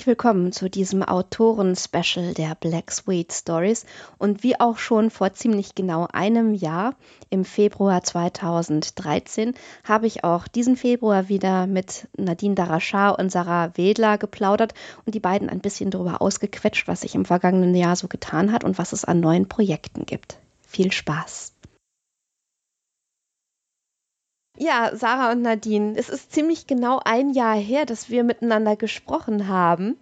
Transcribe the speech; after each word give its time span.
Herzlich 0.00 0.16
willkommen 0.16 0.50
zu 0.50 0.70
diesem 0.70 1.02
Autoren-Special 1.02 2.32
der 2.32 2.54
Black 2.54 2.90
Sweet 2.90 3.34
Stories. 3.34 3.84
Und 4.16 4.42
wie 4.42 4.58
auch 4.58 4.78
schon 4.78 5.10
vor 5.10 5.34
ziemlich 5.34 5.74
genau 5.74 6.08
einem 6.10 6.54
Jahr, 6.54 6.94
im 7.28 7.44
Februar 7.44 8.02
2013, 8.02 9.52
habe 9.84 10.06
ich 10.06 10.24
auch 10.24 10.48
diesen 10.48 10.78
Februar 10.78 11.28
wieder 11.28 11.66
mit 11.66 12.08
Nadine 12.16 12.54
Darachar 12.54 13.18
und 13.18 13.30
Sarah 13.30 13.76
Wedler 13.76 14.16
geplaudert 14.16 14.72
und 15.04 15.14
die 15.14 15.20
beiden 15.20 15.50
ein 15.50 15.60
bisschen 15.60 15.90
darüber 15.90 16.22
ausgequetscht, 16.22 16.88
was 16.88 17.02
sich 17.02 17.14
im 17.14 17.26
vergangenen 17.26 17.74
Jahr 17.74 17.94
so 17.94 18.08
getan 18.08 18.52
hat 18.52 18.64
und 18.64 18.78
was 18.78 18.94
es 18.94 19.04
an 19.04 19.20
neuen 19.20 19.48
Projekten 19.48 20.06
gibt. 20.06 20.38
Viel 20.66 20.92
Spaß! 20.92 21.52
Ja, 24.62 24.90
Sarah 24.94 25.32
und 25.32 25.40
Nadine, 25.40 25.94
es 25.96 26.10
ist 26.10 26.32
ziemlich 26.32 26.66
genau 26.66 27.00
ein 27.02 27.30
Jahr 27.30 27.56
her, 27.56 27.86
dass 27.86 28.10
wir 28.10 28.24
miteinander 28.24 28.76
gesprochen 28.76 29.48
haben. 29.48 29.96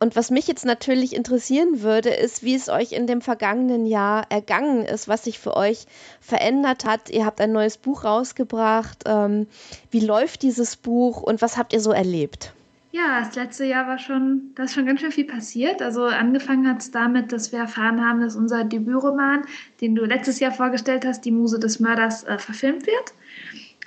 Und 0.00 0.16
was 0.16 0.30
mich 0.30 0.46
jetzt 0.46 0.66
natürlich 0.66 1.16
interessieren 1.16 1.80
würde, 1.80 2.10
ist, 2.10 2.42
wie 2.42 2.54
es 2.54 2.68
euch 2.68 2.92
in 2.92 3.06
dem 3.06 3.22
vergangenen 3.22 3.86
Jahr 3.86 4.26
ergangen 4.28 4.84
ist, 4.84 5.08
was 5.08 5.24
sich 5.24 5.38
für 5.38 5.56
euch 5.56 5.86
verändert 6.20 6.84
hat. 6.84 7.08
Ihr 7.08 7.24
habt 7.24 7.40
ein 7.40 7.52
neues 7.52 7.78
Buch 7.78 8.04
rausgebracht. 8.04 9.04
Ähm, 9.06 9.46
wie 9.90 10.00
läuft 10.00 10.42
dieses 10.42 10.76
Buch 10.76 11.22
und 11.22 11.40
was 11.40 11.56
habt 11.56 11.72
ihr 11.72 11.80
so 11.80 11.92
erlebt? 11.92 12.52
Ja, 12.90 13.20
das 13.20 13.34
letzte 13.34 13.64
Jahr 13.64 13.86
war 13.86 13.98
schon, 13.98 14.50
da 14.56 14.64
ist 14.64 14.74
schon 14.74 14.84
ganz 14.84 15.00
schön 15.00 15.12
viel 15.12 15.26
passiert. 15.26 15.80
Also 15.80 16.04
angefangen 16.04 16.68
hat 16.68 16.82
es 16.82 16.90
damit, 16.90 17.32
dass 17.32 17.50
wir 17.50 17.60
erfahren 17.60 18.06
haben, 18.06 18.20
dass 18.20 18.36
unser 18.36 18.64
Debütroman, 18.64 19.46
den 19.80 19.94
du 19.94 20.04
letztes 20.04 20.38
Jahr 20.38 20.52
vorgestellt 20.52 21.06
hast, 21.06 21.24
Die 21.24 21.32
Muse 21.32 21.58
des 21.58 21.80
Mörders, 21.80 22.24
äh, 22.24 22.36
verfilmt 22.36 22.86
wird 22.86 23.14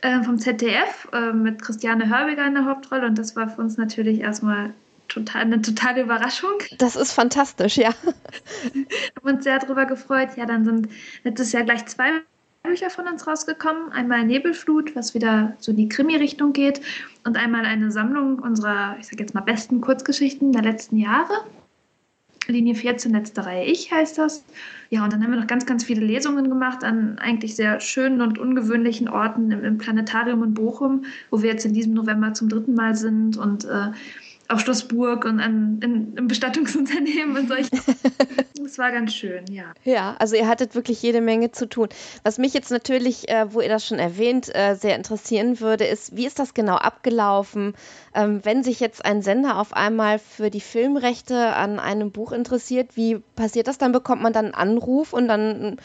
äh, 0.06 0.24
vom 0.24 0.38
ZDF 0.38 1.08
äh, 1.14 1.34
mit 1.34 1.62
Christiane 1.62 2.10
Hörbiger 2.10 2.46
in 2.46 2.54
der 2.54 2.66
Hauptrolle 2.66 3.08
und 3.08 3.18
das 3.18 3.36
war 3.36 3.50
für 3.50 3.62
uns 3.62 3.78
natürlich 3.78 4.20
erstmal 4.20 4.72
total, 5.08 5.42
eine 5.42 5.62
totale 5.62 6.04
Überraschung. 6.04 6.52
Das 6.78 6.96
ist 6.96 7.12
fantastisch, 7.12 7.78
ja. 7.78 7.90
haben 9.16 9.36
uns 9.36 9.44
sehr 9.44 9.58
darüber 9.58 9.86
gefreut. 9.86 10.30
Ja, 10.38 10.46
dann 10.46 10.64
sind 10.64 10.90
letztes 11.24 11.52
Jahr 11.54 11.64
gleich 11.64 11.88
zwei 11.88 12.12
Bücher 12.62 12.92
von 12.92 13.08
uns 13.08 13.26
rausgekommen. 13.26 13.92
Einmal 13.92 14.24
Nebelflut, 14.26 14.96
was 14.96 15.16
wieder 15.16 15.56
so 15.58 15.72
in 15.72 15.78
die 15.78 15.90
Krimi-Richtung 15.90 16.54
geht 16.54 16.82
und 17.24 17.38
einmal 17.38 17.66
eine 17.66 17.92
Sammlung 17.92 18.40
unserer, 18.40 18.98
ich 19.00 19.08
sag 19.08 19.20
jetzt 19.20 19.34
mal, 19.34 19.42
besten 19.42 19.82
Kurzgeschichten 19.82 20.52
der 20.52 20.62
letzten 20.62 20.98
Jahre. 20.98 21.34
Linie 22.48 22.76
14, 22.76 23.12
letzte 23.12 23.46
Reihe 23.46 23.66
Ich 23.66 23.92
heißt 23.92 24.18
das. 24.18 24.44
Ja, 24.90 25.04
und 25.04 25.14
dann 25.14 25.24
haben 25.24 25.32
wir 25.32 25.40
noch 25.40 25.48
ganz, 25.48 25.66
ganz 25.66 25.84
viele 25.84 26.06
Lesungen 26.06 26.50
gemacht 26.50 26.84
an 26.84 27.18
eigentlich 27.18 27.56
sehr 27.56 27.80
schönen 27.80 28.22
und 28.22 28.38
ungewöhnlichen 28.38 29.10
Orten 29.10 29.52
im, 29.52 29.64
im 29.64 29.78
Planetarium 29.78 30.44
in 30.44 30.54
Bochum, 30.54 31.06
wo 31.32 31.42
wir 31.42 31.50
jetzt 31.50 31.66
in 31.66 31.74
diesem 31.74 31.94
November 31.94 32.34
zum 32.34 32.50
dritten 32.50 32.76
Mal 32.76 32.96
sind 32.96 33.38
und 33.38 33.66
äh, 33.66 33.92
auf 34.48 34.60
Schloss 34.62 34.88
Burg 34.88 35.26
und 35.26 35.40
an, 35.40 35.80
in, 35.82 36.14
im 36.16 36.28
Bestattungsunternehmen 36.28 37.36
und 37.36 37.48
solche. 37.48 37.70
das 38.62 38.78
war 38.78 38.92
ganz 38.92 39.14
schön, 39.14 39.46
ja. 39.50 39.66
Ja, 39.84 40.16
also 40.20 40.36
ihr 40.36 40.48
hattet 40.48 40.76
wirklich 40.76 41.02
jede 41.02 41.22
Menge 41.22 41.52
zu 41.52 41.68
tun. 41.68 41.90
Was 42.24 42.38
mich 42.38 42.54
jetzt 42.54 42.72
natürlich, 42.72 43.30
äh, 43.30 43.54
wo 43.54 43.62
ihr 43.62 43.70
das 43.70 43.86
schon 43.86 44.00
erwähnt, 44.00 44.54
äh, 44.54 44.76
sehr 44.76 44.96
interessieren 44.96 45.60
würde, 45.60 45.86
ist, 45.86 46.16
wie 46.16 46.26
ist 46.26 46.40
das 46.40 46.54
genau 46.54 46.76
abgelaufen, 46.76 47.74
ähm, 48.14 48.42
wenn 48.44 48.64
sich 48.64 48.80
jetzt 48.80 49.04
ein 49.04 49.22
Sender 49.22 49.60
auf 49.60 49.74
einmal 49.74 50.20
für 50.20 50.50
die 50.50 50.62
Filmrechte 50.62 51.56
an 51.56 51.80
einem 51.80 52.12
Buch 52.12 52.32
interessiert? 52.32 52.96
Wie 52.96 53.18
passiert 53.36 53.68
das? 53.68 53.78
Dann 53.78 53.92
bekommt 53.92 54.22
man 54.22 54.34
dann 54.34 54.46
einen 54.46 54.54
Anruf 54.54 55.14
und 55.14 55.28
dann 55.28 55.78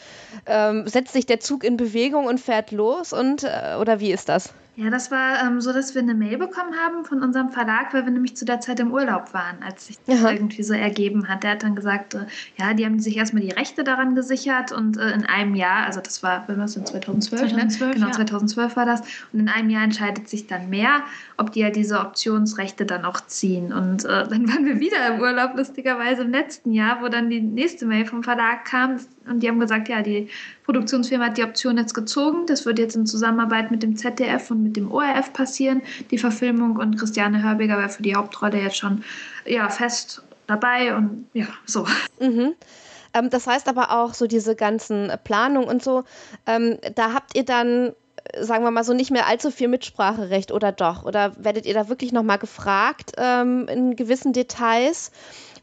ähm, 0.45 0.87
setzt 0.87 1.13
sich 1.13 1.25
der 1.25 1.39
Zug 1.39 1.63
in 1.63 1.77
Bewegung 1.77 2.25
und 2.27 2.39
fährt 2.39 2.71
los 2.71 3.13
und 3.13 3.43
äh, 3.43 3.77
oder 3.79 3.99
wie 3.99 4.11
ist 4.11 4.29
das? 4.29 4.53
Ja, 4.77 4.89
das 4.89 5.11
war 5.11 5.43
ähm, 5.45 5.59
so, 5.59 5.73
dass 5.73 5.95
wir 5.95 6.01
eine 6.01 6.13
Mail 6.13 6.37
bekommen 6.37 6.73
haben 6.81 7.03
von 7.03 7.21
unserem 7.21 7.49
Verlag, 7.49 7.93
weil 7.93 8.05
wir 8.05 8.11
nämlich 8.11 8.37
zu 8.37 8.45
der 8.45 8.61
Zeit 8.61 8.79
im 8.79 8.93
Urlaub 8.93 9.33
waren, 9.33 9.61
als 9.61 9.87
sich 9.87 9.97
das 10.07 10.23
Aha. 10.23 10.31
irgendwie 10.31 10.63
so 10.63 10.73
ergeben 10.73 11.27
hat. 11.27 11.43
Der 11.43 11.51
hat 11.51 11.63
dann 11.63 11.75
gesagt, 11.75 12.13
äh, 12.13 12.25
ja, 12.57 12.73
die 12.73 12.85
haben 12.85 12.97
sich 12.97 13.17
erstmal 13.17 13.43
die 13.43 13.51
Rechte 13.51 13.83
daran 13.83 14.15
gesichert 14.15 14.71
und 14.71 14.95
äh, 14.95 15.11
in 15.11 15.25
einem 15.25 15.55
Jahr, 15.55 15.85
also 15.85 15.99
das 15.99 16.23
war, 16.23 16.47
wenn 16.47 16.55
wir 16.55 16.63
es 16.63 16.77
in 16.77 16.85
2012, 16.85 17.41
2012 17.41 17.81
ne? 17.81 17.93
genau, 17.95 18.07
ja. 18.07 18.13
2012 18.13 18.75
war 18.77 18.85
das, 18.85 19.01
und 19.33 19.41
in 19.41 19.49
einem 19.49 19.69
Jahr 19.69 19.83
entscheidet 19.83 20.29
sich 20.29 20.47
dann 20.47 20.69
mehr, 20.69 21.01
ob 21.35 21.51
die 21.51 21.59
ja 21.59 21.69
diese 21.69 21.99
Optionsrechte 21.99 22.85
dann 22.85 23.03
auch 23.03 23.19
ziehen. 23.19 23.73
Und 23.73 24.05
äh, 24.05 24.25
dann 24.25 24.47
waren 24.47 24.65
wir 24.65 24.79
wieder 24.79 25.05
im 25.13 25.19
Urlaub, 25.19 25.51
lustigerweise 25.57 26.21
im 26.21 26.31
letzten 26.31 26.71
Jahr, 26.71 27.01
wo 27.01 27.09
dann 27.09 27.29
die 27.29 27.41
nächste 27.41 27.85
Mail 27.85 28.05
vom 28.05 28.23
Verlag 28.23 28.63
kam 28.63 28.99
und 29.29 29.41
die 29.41 29.47
haben 29.47 29.59
gesagt, 29.59 29.87
ja, 29.87 30.01
die 30.01 30.29
Produktionsfirma 30.65 31.25
hat 31.25 31.37
die 31.37 31.43
Option 31.43 31.77
jetzt 31.77 31.93
gezogen. 31.93 32.45
Das 32.47 32.65
wird 32.65 32.79
jetzt 32.79 32.95
in 32.95 33.05
Zusammenarbeit 33.05 33.71
mit 33.71 33.83
dem 33.83 33.95
ZDF 33.95 34.51
und 34.51 34.63
mit 34.63 34.75
dem 34.75 34.91
ORF 34.91 35.31
passieren, 35.33 35.81
die 36.09 36.17
Verfilmung. 36.17 36.77
Und 36.77 36.97
Christiane 36.97 37.43
Hörbiger 37.43 37.77
war 37.77 37.89
für 37.89 38.03
die 38.03 38.15
Hauptrolle 38.15 38.59
jetzt 38.59 38.77
schon 38.77 39.03
ja, 39.45 39.69
fest 39.69 40.23
dabei 40.47 40.95
und 40.95 41.27
ja, 41.33 41.47
so. 41.65 41.85
Mhm. 42.19 42.53
Ähm, 43.13 43.29
das 43.29 43.47
heißt 43.47 43.67
aber 43.67 43.91
auch 43.91 44.13
so 44.13 44.27
diese 44.27 44.55
ganzen 44.55 45.11
Planungen 45.23 45.69
und 45.69 45.83
so, 45.83 46.03
ähm, 46.45 46.77
da 46.95 47.13
habt 47.13 47.35
ihr 47.35 47.45
dann 47.45 47.93
sagen 48.39 48.63
wir 48.63 48.71
mal 48.71 48.83
so, 48.83 48.93
nicht 48.93 49.11
mehr 49.11 49.27
allzu 49.27 49.51
viel 49.51 49.67
Mitspracherecht 49.67 50.51
oder 50.51 50.71
doch? 50.71 51.03
Oder 51.03 51.33
werdet 51.37 51.65
ihr 51.65 51.73
da 51.73 51.89
wirklich 51.89 52.11
nochmal 52.11 52.37
gefragt 52.37 53.13
ähm, 53.17 53.67
in 53.67 53.95
gewissen 53.95 54.31
Details? 54.31 55.11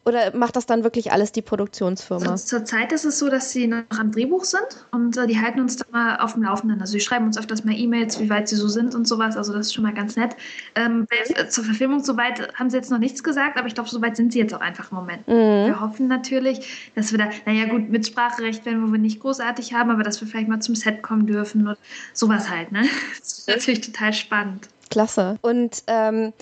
Oder 0.04 0.34
macht 0.34 0.56
das 0.56 0.66
dann 0.66 0.84
wirklich 0.84 1.12
alles 1.12 1.32
die 1.32 1.42
Produktionsfirma? 1.42 2.36
Zur, 2.36 2.64
Zeit 2.64 2.92
ist 2.92 3.04
es 3.04 3.19
so, 3.19 3.28
dass 3.28 3.53
sie 3.53 3.66
noch 3.66 3.82
am 3.98 4.10
Drehbuch 4.10 4.44
sind 4.44 4.86
und 4.91 5.16
äh, 5.16 5.26
die 5.26 5.38
halten 5.38 5.60
uns 5.60 5.76
da 5.76 5.84
mal 5.91 6.16
auf 6.19 6.32
dem 6.32 6.44
Laufenden. 6.44 6.81
Also 6.81 6.92
sie 6.92 7.00
schreiben 7.00 7.26
uns 7.26 7.36
öfters 7.36 7.64
mal 7.64 7.75
E-Mails, 7.75 8.19
wie 8.19 8.31
weit 8.31 8.48
sie 8.48 8.56
so 8.56 8.69
sind 8.69 8.94
und 8.94 9.06
sowas. 9.06 9.36
Also 9.36 9.53
das 9.53 9.66
ist 9.66 9.75
schon 9.75 9.84
mal 9.84 9.92
ganz 9.92 10.16
nett. 10.16 10.34
Ähm, 10.75 11.06
äh, 11.10 11.48
zur 11.48 11.64
Verfilmung 11.64 12.03
soweit 12.03 12.54
haben 12.54 12.70
sie 12.70 12.76
jetzt 12.76 12.91
noch 12.91 12.98
nichts 12.98 13.22
gesagt, 13.22 13.59
aber 13.59 13.66
ich 13.66 13.75
glaube, 13.75 13.91
soweit 13.91 14.16
sind 14.16 14.32
sie 14.32 14.38
jetzt 14.38 14.54
auch 14.54 14.60
einfach 14.60 14.91
im 14.91 14.97
Moment. 14.97 15.28
Mhm. 15.28 15.66
Wir 15.66 15.81
hoffen 15.81 16.09
natürlich, 16.09 16.91
dass 16.94 17.12
wir 17.12 17.19
da, 17.19 17.28
naja 17.44 17.66
gut, 17.66 17.91
Mitspracherecht 17.91 18.65
werden 18.65 18.91
wir 18.91 18.98
nicht 18.98 19.20
großartig 19.20 19.75
haben, 19.75 19.91
aber 19.91 20.03
dass 20.03 20.20
wir 20.20 20.28
vielleicht 20.28 20.48
mal 20.48 20.60
zum 20.60 20.75
Set 20.75 21.03
kommen 21.03 21.26
dürfen 21.26 21.69
und 21.69 21.78
sowas 22.12 22.48
halt. 22.48 22.72
Ne? 22.72 22.82
Das 23.19 23.38
ist 23.38 23.48
natürlich 23.48 23.80
total 23.80 24.12
spannend. 24.12 24.69
Klasse. 24.91 25.38
Und 25.42 25.82
ähm, 25.86 26.32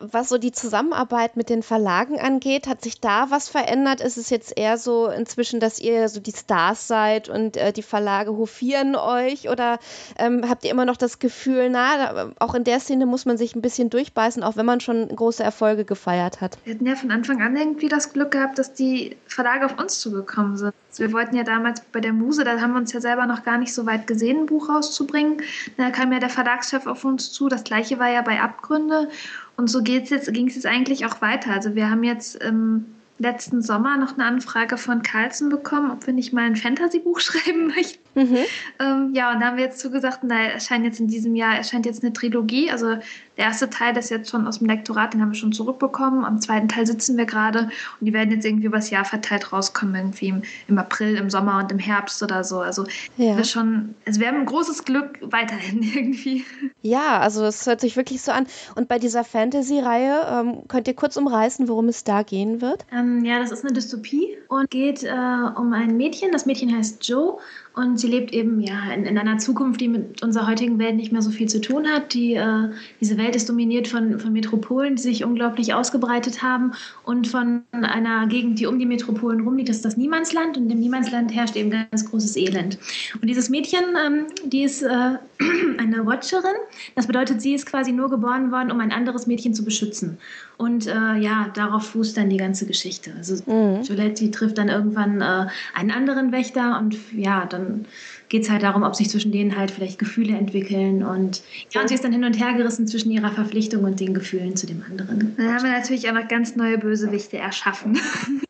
was 0.00 0.28
so 0.28 0.38
die 0.38 0.52
Zusammenarbeit 0.52 1.36
mit 1.36 1.48
den 1.48 1.62
Verlagen 1.62 2.18
angeht, 2.18 2.66
hat 2.66 2.82
sich 2.82 3.00
da 3.00 3.30
was 3.30 3.48
verändert? 3.48 4.00
Ist 4.00 4.16
es 4.16 4.30
jetzt 4.30 4.56
eher 4.56 4.76
so 4.76 5.08
inzwischen, 5.08 5.60
dass 5.60 5.78
ihr 5.78 6.08
so 6.08 6.20
die 6.20 6.32
Stars 6.32 6.88
seid 6.88 7.28
und 7.28 7.56
äh, 7.56 7.72
die 7.72 7.82
Verlage 7.82 8.36
hofieren 8.36 8.96
euch? 8.96 9.48
Oder 9.48 9.78
ähm, 10.18 10.48
habt 10.48 10.64
ihr 10.64 10.70
immer 10.70 10.84
noch 10.84 10.96
das 10.96 11.18
Gefühl, 11.18 11.70
na, 11.70 12.32
auch 12.38 12.54
in 12.54 12.64
der 12.64 12.80
Szene 12.80 13.06
muss 13.06 13.24
man 13.24 13.36
sich 13.36 13.54
ein 13.54 13.62
bisschen 13.62 13.90
durchbeißen, 13.90 14.42
auch 14.42 14.56
wenn 14.56 14.66
man 14.66 14.80
schon 14.80 15.08
große 15.08 15.42
Erfolge 15.42 15.84
gefeiert 15.84 16.40
hat? 16.40 16.58
Wir 16.64 16.74
hatten 16.74 16.86
ja 16.86 16.96
von 16.96 17.10
Anfang 17.10 17.42
an 17.42 17.56
irgendwie 17.56 17.88
das 17.88 18.12
Glück 18.12 18.32
gehabt, 18.32 18.58
dass 18.58 18.74
die 18.74 19.16
Verlage 19.26 19.66
auf 19.66 19.78
uns 19.78 20.00
zugekommen 20.00 20.56
sind. 20.56 20.74
Wir 20.96 21.12
wollten 21.12 21.34
ja 21.34 21.42
damals 21.42 21.80
bei 21.80 22.00
der 22.00 22.12
Muse, 22.12 22.44
da 22.44 22.60
haben 22.60 22.72
wir 22.72 22.78
uns 22.78 22.92
ja 22.92 23.00
selber 23.00 23.26
noch 23.26 23.42
gar 23.42 23.58
nicht 23.58 23.74
so 23.74 23.84
weit 23.86 24.06
gesehen, 24.06 24.42
ein 24.42 24.46
Buch 24.46 24.68
rauszubringen. 24.68 25.42
Da 25.76 25.90
kam 25.90 26.12
ja 26.12 26.20
der 26.20 26.28
Verlagschef 26.28 26.86
auf 26.86 27.04
uns 27.04 27.32
zu. 27.32 27.48
Das 27.48 27.64
gleiche 27.64 27.98
war 27.98 28.08
ja 28.08 28.22
bei 28.22 28.40
Abgründe. 28.40 29.08
Und 29.56 29.68
so 29.68 29.82
geht's 29.82 30.10
jetzt, 30.10 30.32
ging 30.32 30.48
es 30.48 30.56
jetzt 30.56 30.66
eigentlich 30.66 31.06
auch 31.06 31.20
weiter. 31.20 31.52
Also 31.52 31.74
wir 31.74 31.90
haben 31.90 32.02
jetzt 32.02 32.36
im 32.36 32.86
letzten 33.18 33.62
Sommer 33.62 33.96
noch 33.96 34.14
eine 34.14 34.24
Anfrage 34.24 34.76
von 34.76 35.02
Carlsen 35.02 35.48
bekommen, 35.48 35.92
ob 35.92 36.06
wir 36.06 36.12
nicht 36.12 36.32
mal 36.32 36.44
ein 36.44 36.56
Fantasy-Buch 36.56 37.20
schreiben 37.20 37.68
möchten. 37.68 38.02
Mhm. 38.14 38.38
Ähm, 38.80 39.10
ja, 39.14 39.32
und 39.32 39.40
da 39.40 39.46
haben 39.46 39.56
wir 39.56 39.64
jetzt 39.64 39.80
zugesagt, 39.80 40.20
da 40.22 40.34
erscheint 40.34 40.84
jetzt 40.84 41.00
in 41.00 41.08
diesem 41.08 41.36
Jahr 41.36 41.56
erscheint 41.56 41.86
jetzt 41.86 42.02
eine 42.02 42.12
Trilogie. 42.12 42.70
Also 42.70 42.96
der 43.36 43.46
erste 43.46 43.68
Teil 43.68 43.96
ist 43.96 44.10
jetzt 44.10 44.30
schon 44.30 44.46
aus 44.46 44.58
dem 44.58 44.68
Lektorat, 44.68 45.12
den 45.12 45.20
haben 45.20 45.30
wir 45.30 45.34
schon 45.36 45.52
zurückbekommen. 45.52 46.24
Am 46.24 46.40
zweiten 46.40 46.68
Teil 46.68 46.86
sitzen 46.86 47.16
wir 47.16 47.26
gerade 47.26 47.70
und 48.00 48.06
die 48.06 48.12
werden 48.12 48.30
jetzt 48.30 48.44
irgendwie 48.44 48.66
übers 48.66 48.90
Jahr 48.90 49.04
verteilt 49.04 49.52
rauskommen, 49.52 49.94
irgendwie 49.94 50.28
im, 50.28 50.42
im 50.68 50.78
April, 50.78 51.16
im 51.16 51.30
Sommer 51.30 51.58
und 51.58 51.72
im 51.72 51.78
Herbst 51.78 52.22
oder 52.22 52.44
so. 52.44 52.60
Also 52.60 52.84
ja. 53.16 53.36
wir 53.36 53.44
schon, 53.44 53.94
also 54.06 54.20
wir 54.20 54.28
haben 54.28 54.38
ein 54.38 54.46
großes 54.46 54.84
Glück 54.84 55.18
weiterhin 55.20 55.82
irgendwie. 55.94 56.44
Ja, 56.82 57.18
also 57.18 57.44
es 57.44 57.66
hört 57.66 57.80
sich 57.80 57.96
wirklich 57.96 58.22
so 58.22 58.30
an. 58.30 58.46
Und 58.76 58.88
bei 58.88 58.98
dieser 58.98 59.24
Fantasy-Reihe 59.24 60.26
ähm, 60.30 60.68
könnt 60.68 60.86
ihr 60.86 60.94
kurz 60.94 61.16
umreißen, 61.16 61.68
worum 61.68 61.88
es 61.88 62.04
da 62.04 62.22
gehen 62.22 62.60
wird? 62.60 62.86
Ähm, 62.92 63.24
ja, 63.24 63.40
das 63.40 63.50
ist 63.50 63.64
eine 63.64 63.72
Dystopie 63.72 64.38
und 64.48 64.70
geht 64.70 65.02
äh, 65.02 65.08
um 65.10 65.72
ein 65.72 65.96
Mädchen. 65.96 66.30
Das 66.30 66.46
Mädchen 66.46 66.76
heißt 66.76 67.06
Joe 67.06 67.38
und 67.74 67.98
sie 67.98 68.06
lebt 68.06 68.32
eben 68.32 68.60
ja 68.60 68.92
in, 68.92 69.04
in, 69.04 69.18
einer 69.18 69.38
Zukunft, 69.38 69.80
die 69.80 69.88
mit 69.88 70.22
unserer 70.22 70.46
heutigen 70.46 70.78
Welt 70.78 70.94
nicht 70.94 71.10
mehr 71.10 71.22
so 71.22 71.30
viel 71.30 71.48
zu 71.48 71.60
tun 71.60 71.88
hat. 71.88 72.14
Die, 72.14 72.34
äh, 72.34 72.68
diese 73.00 73.18
Welt 73.18 73.34
ist 73.34 73.48
dominiert 73.48 73.88
von, 73.88 74.20
von 74.20 74.32
Metropolen, 74.32 74.94
die 74.94 75.02
sich 75.02 75.24
unglaublich 75.24 75.74
ausgebreitet 75.74 76.40
haben 76.40 76.72
und 77.02 77.26
von 77.26 77.62
einer 77.72 78.28
Gegend, 78.28 78.60
die 78.60 78.66
um 78.66 78.78
die 78.78 78.86
Metropolen 78.86 79.40
rumliegt. 79.40 79.68
Das 79.68 79.76
ist 79.76 79.84
das 79.84 79.96
Niemandsland 79.96 80.56
und 80.56 80.70
im 80.70 80.78
Niemandsland 80.78 81.34
herrscht 81.34 81.56
eben 81.56 81.70
ganz 81.70 82.08
großes 82.08 82.36
Elend. 82.36 82.78
Und 83.20 83.26
dieses 83.26 83.50
Mädchen, 83.50 83.82
ähm, 84.06 84.26
die 84.44 84.62
ist 84.62 84.82
äh, 84.82 84.88
eine 85.78 86.06
Watcherin. 86.06 86.54
Das 86.94 87.08
bedeutet, 87.08 87.42
sie 87.42 87.54
ist 87.54 87.66
quasi 87.66 87.90
nur 87.90 88.08
geboren 88.08 88.52
worden, 88.52 88.70
um 88.70 88.78
ein 88.78 88.92
anderes 88.92 89.26
Mädchen 89.26 89.52
zu 89.52 89.64
beschützen. 89.64 90.18
Und 90.56 90.86
äh, 90.86 91.16
ja, 91.16 91.50
darauf 91.54 91.88
fußt 91.88 92.16
dann 92.16 92.30
die 92.30 92.36
ganze 92.36 92.66
Geschichte. 92.66 93.12
Also 93.16 93.34
mhm. 93.50 93.82
Gillette, 93.82 94.30
trifft 94.30 94.58
dann 94.58 94.68
irgendwann 94.68 95.20
äh, 95.20 95.46
einen 95.74 95.90
anderen 95.90 96.30
Wächter 96.30 96.78
und 96.78 96.96
ja, 97.12 97.44
dann 97.46 97.64
dann 97.64 97.86
geht 98.28 98.42
es 98.42 98.50
halt 98.50 98.62
darum, 98.62 98.82
ob 98.82 98.94
sich 98.94 99.10
zwischen 99.10 99.32
denen 99.32 99.56
halt 99.56 99.70
vielleicht 99.70 99.98
Gefühle 99.98 100.36
entwickeln. 100.36 101.02
Und 101.02 101.42
ja, 101.72 101.80
und 101.80 101.88
sie 101.88 101.94
ist 101.94 102.04
dann 102.04 102.12
hin 102.12 102.24
und 102.24 102.34
her 102.34 102.54
gerissen 102.54 102.86
zwischen 102.86 103.10
ihrer 103.10 103.30
Verpflichtung 103.30 103.84
und 103.84 104.00
den 104.00 104.14
Gefühlen 104.14 104.56
zu 104.56 104.66
dem 104.66 104.82
anderen. 104.88 105.34
Dann 105.36 105.54
haben 105.54 105.64
wir 105.64 105.70
natürlich 105.70 106.08
auch 106.08 106.14
noch 106.14 106.28
ganz 106.28 106.56
neue 106.56 106.78
Bösewichte 106.78 107.38
erschaffen. 107.38 107.98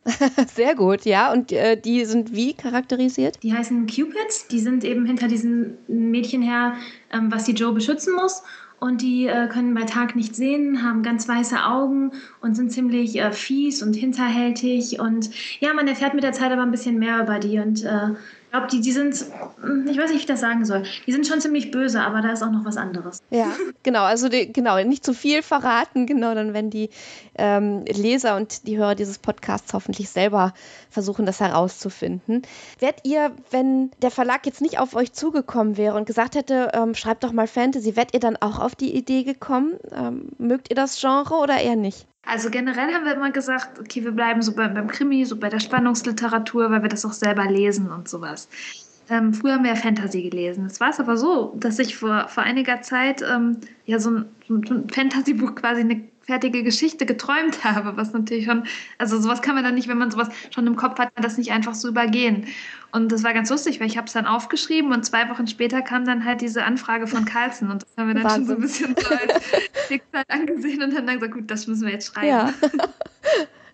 Sehr 0.54 0.74
gut, 0.74 1.04
ja. 1.04 1.32
Und 1.32 1.52
äh, 1.52 1.76
die 1.76 2.04
sind 2.04 2.34
wie 2.34 2.54
charakterisiert? 2.54 3.38
Die 3.42 3.52
heißen 3.52 3.86
Cupids. 3.86 4.48
Die 4.48 4.60
sind 4.60 4.84
eben 4.84 5.06
hinter 5.06 5.28
diesem 5.28 5.74
Mädchen 5.88 6.42
her, 6.42 6.74
ähm, 7.12 7.30
was 7.30 7.44
die 7.44 7.52
Joe 7.52 7.72
beschützen 7.72 8.14
muss 8.14 8.42
und 8.80 9.02
die 9.02 9.26
äh, 9.26 9.48
können 9.48 9.74
bei 9.74 9.84
Tag 9.84 10.14
nicht 10.16 10.36
sehen, 10.36 10.82
haben 10.82 11.02
ganz 11.02 11.28
weiße 11.28 11.64
Augen 11.64 12.12
und 12.40 12.54
sind 12.54 12.70
ziemlich 12.70 13.18
äh, 13.18 13.32
fies 13.32 13.82
und 13.82 13.94
hinterhältig. 13.94 15.00
Und 15.00 15.30
ja, 15.60 15.72
man 15.72 15.88
erfährt 15.88 16.14
mit 16.14 16.22
der 16.22 16.32
Zeit 16.32 16.52
aber 16.52 16.62
ein 16.62 16.70
bisschen 16.70 16.98
mehr 16.98 17.22
über 17.22 17.38
die 17.38 17.58
und 17.58 17.84
äh, 17.84 18.10
glaube, 18.54 18.68
die, 18.68 18.80
die 18.80 18.92
sind, 18.92 19.16
hm, 19.60 19.88
ich 19.88 19.98
weiß 19.98 20.10
nicht, 20.10 20.12
wie 20.12 20.20
ich 20.20 20.26
das 20.26 20.40
sagen 20.40 20.64
soll. 20.64 20.84
Die 21.06 21.12
sind 21.12 21.26
schon 21.26 21.40
ziemlich 21.40 21.72
böse, 21.72 22.00
aber 22.00 22.20
da 22.20 22.30
ist 22.30 22.42
auch 22.42 22.52
noch 22.52 22.64
was 22.64 22.76
anderes. 22.76 23.18
Ja, 23.30 23.48
genau. 23.82 24.04
Also 24.04 24.28
die, 24.28 24.52
genau, 24.52 24.80
nicht 24.84 25.04
zu 25.04 25.12
viel 25.12 25.42
verraten, 25.42 26.06
genau, 26.06 26.34
dann 26.34 26.54
wenn 26.54 26.70
die 26.70 26.90
ähm, 27.36 27.84
Leser 27.86 28.36
und 28.36 28.68
die 28.68 28.78
Hörer 28.78 28.94
dieses 28.94 29.18
Podcasts 29.18 29.72
hoffentlich 29.74 30.08
selber 30.08 30.54
versuchen, 30.88 31.26
das 31.26 31.40
herauszufinden. 31.40 32.42
Wärt 32.78 33.00
ihr, 33.02 33.32
wenn 33.50 33.90
der 34.02 34.12
Verlag 34.12 34.46
jetzt 34.46 34.60
nicht 34.60 34.78
auf 34.78 34.94
euch 34.94 35.12
zugekommen 35.12 35.76
wäre 35.76 35.96
und 35.96 36.06
gesagt 36.06 36.36
hätte, 36.36 36.70
ähm, 36.74 36.94
schreibt 36.94 37.24
doch 37.24 37.32
mal 37.32 37.48
Fantasy, 37.48 37.96
wärt 37.96 38.14
ihr 38.14 38.20
dann 38.20 38.36
auch 38.36 38.60
auf 38.60 38.76
die 38.76 38.94
Idee 38.94 39.24
gekommen? 39.24 39.72
Ähm, 39.90 40.28
mögt 40.38 40.70
ihr 40.70 40.76
das 40.76 41.00
Genre 41.00 41.34
oder 41.34 41.60
eher 41.60 41.76
nicht? 41.76 42.06
Also 42.26 42.50
generell 42.50 42.92
haben 42.92 43.04
wir 43.04 43.14
immer 43.14 43.30
gesagt, 43.30 43.78
okay, 43.78 44.02
wir 44.04 44.12
bleiben 44.12 44.42
so 44.42 44.54
beim, 44.54 44.74
beim 44.74 44.88
Krimi, 44.88 45.24
so 45.24 45.36
bei 45.36 45.48
der 45.48 45.60
Spannungsliteratur, 45.60 46.70
weil 46.70 46.82
wir 46.82 46.88
das 46.88 47.04
auch 47.04 47.12
selber 47.12 47.44
lesen 47.44 47.90
und 47.90 48.08
sowas. 48.08 48.48
Ähm, 49.10 49.34
früher 49.34 49.54
haben 49.54 49.64
wir 49.64 49.76
Fantasy 49.76 50.22
gelesen. 50.22 50.64
Es 50.66 50.80
war 50.80 50.90
es 50.90 50.98
aber 50.98 51.16
so, 51.16 51.54
dass 51.56 51.78
ich 51.78 51.96
vor, 51.96 52.28
vor 52.28 52.42
einiger 52.42 52.80
Zeit 52.80 53.22
ähm, 53.22 53.58
ja 53.84 53.98
so 53.98 54.10
ein, 54.10 54.24
so 54.48 54.74
ein 54.74 54.88
Fantasy-Buch 54.88 55.54
quasi 55.54 55.82
eine 55.82 56.02
fertige 56.24 56.62
Geschichte 56.62 57.06
geträumt 57.06 57.64
habe, 57.64 57.96
was 57.96 58.12
natürlich 58.12 58.46
schon, 58.46 58.64
also 58.98 59.20
sowas 59.20 59.42
kann 59.42 59.54
man 59.54 59.64
dann 59.64 59.74
nicht, 59.74 59.88
wenn 59.88 59.98
man 59.98 60.10
sowas 60.10 60.28
schon 60.50 60.66
im 60.66 60.76
Kopf 60.76 60.98
hat, 60.98 61.10
das 61.16 61.38
nicht 61.38 61.52
einfach 61.52 61.74
so 61.74 61.88
übergehen. 61.88 62.46
Und 62.92 63.10
das 63.10 63.24
war 63.24 63.34
ganz 63.34 63.50
lustig, 63.50 63.80
weil 63.80 63.88
ich 63.88 63.96
habe 63.96 64.06
es 64.06 64.12
dann 64.12 64.26
aufgeschrieben 64.26 64.92
und 64.92 65.04
zwei 65.04 65.28
Wochen 65.28 65.46
später 65.46 65.82
kam 65.82 66.04
dann 66.04 66.24
halt 66.24 66.40
diese 66.40 66.64
Anfrage 66.64 67.06
von 67.06 67.24
Carlsen 67.24 67.70
und 67.70 67.82
das 67.82 67.90
haben 67.96 68.08
wir 68.08 68.14
dann 68.14 68.24
Wahnsinn. 68.24 68.46
schon 68.46 68.46
so 68.46 68.54
ein 68.54 68.60
bisschen 68.60 68.96
so 68.96 69.14
als 69.14 69.88
Schicksal 69.88 70.24
angesehen 70.28 70.82
und 70.82 70.94
dann 70.94 71.06
gesagt, 71.06 71.34
gut, 71.34 71.50
das 71.50 71.66
müssen 71.66 71.86
wir 71.86 71.92
jetzt 71.92 72.14
schreiben. 72.14 72.28
Ja. 72.28 72.54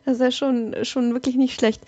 Das 0.05 0.15
ist 0.15 0.21
ja 0.21 0.31
schon, 0.31 0.75
schon 0.85 1.13
wirklich 1.13 1.37
nicht 1.37 1.55
schlecht. 1.55 1.83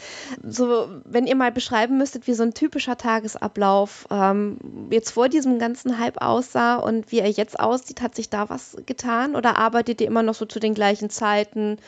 So, 0.46 0.88
wenn 1.04 1.26
ihr 1.26 1.34
mal 1.34 1.50
beschreiben 1.50 1.96
müsstet, 1.96 2.26
wie 2.26 2.34
so 2.34 2.42
ein 2.42 2.52
typischer 2.52 2.98
Tagesablauf 2.98 4.06
ähm, 4.10 4.58
jetzt 4.90 5.12
vor 5.12 5.28
diesem 5.30 5.58
ganzen 5.58 5.98
Hype 5.98 6.20
aussah 6.20 6.76
und 6.76 7.10
wie 7.10 7.20
er 7.20 7.30
jetzt 7.30 7.58
aussieht, 7.58 8.02
hat 8.02 8.14
sich 8.14 8.28
da 8.28 8.50
was 8.50 8.76
getan? 8.84 9.34
Oder 9.34 9.56
arbeitet 9.56 10.00
ihr 10.00 10.06
immer 10.06 10.22
noch 10.22 10.34
so 10.34 10.44
zu 10.44 10.60
den 10.60 10.74
gleichen 10.74 11.08
Zeiten? 11.08 11.78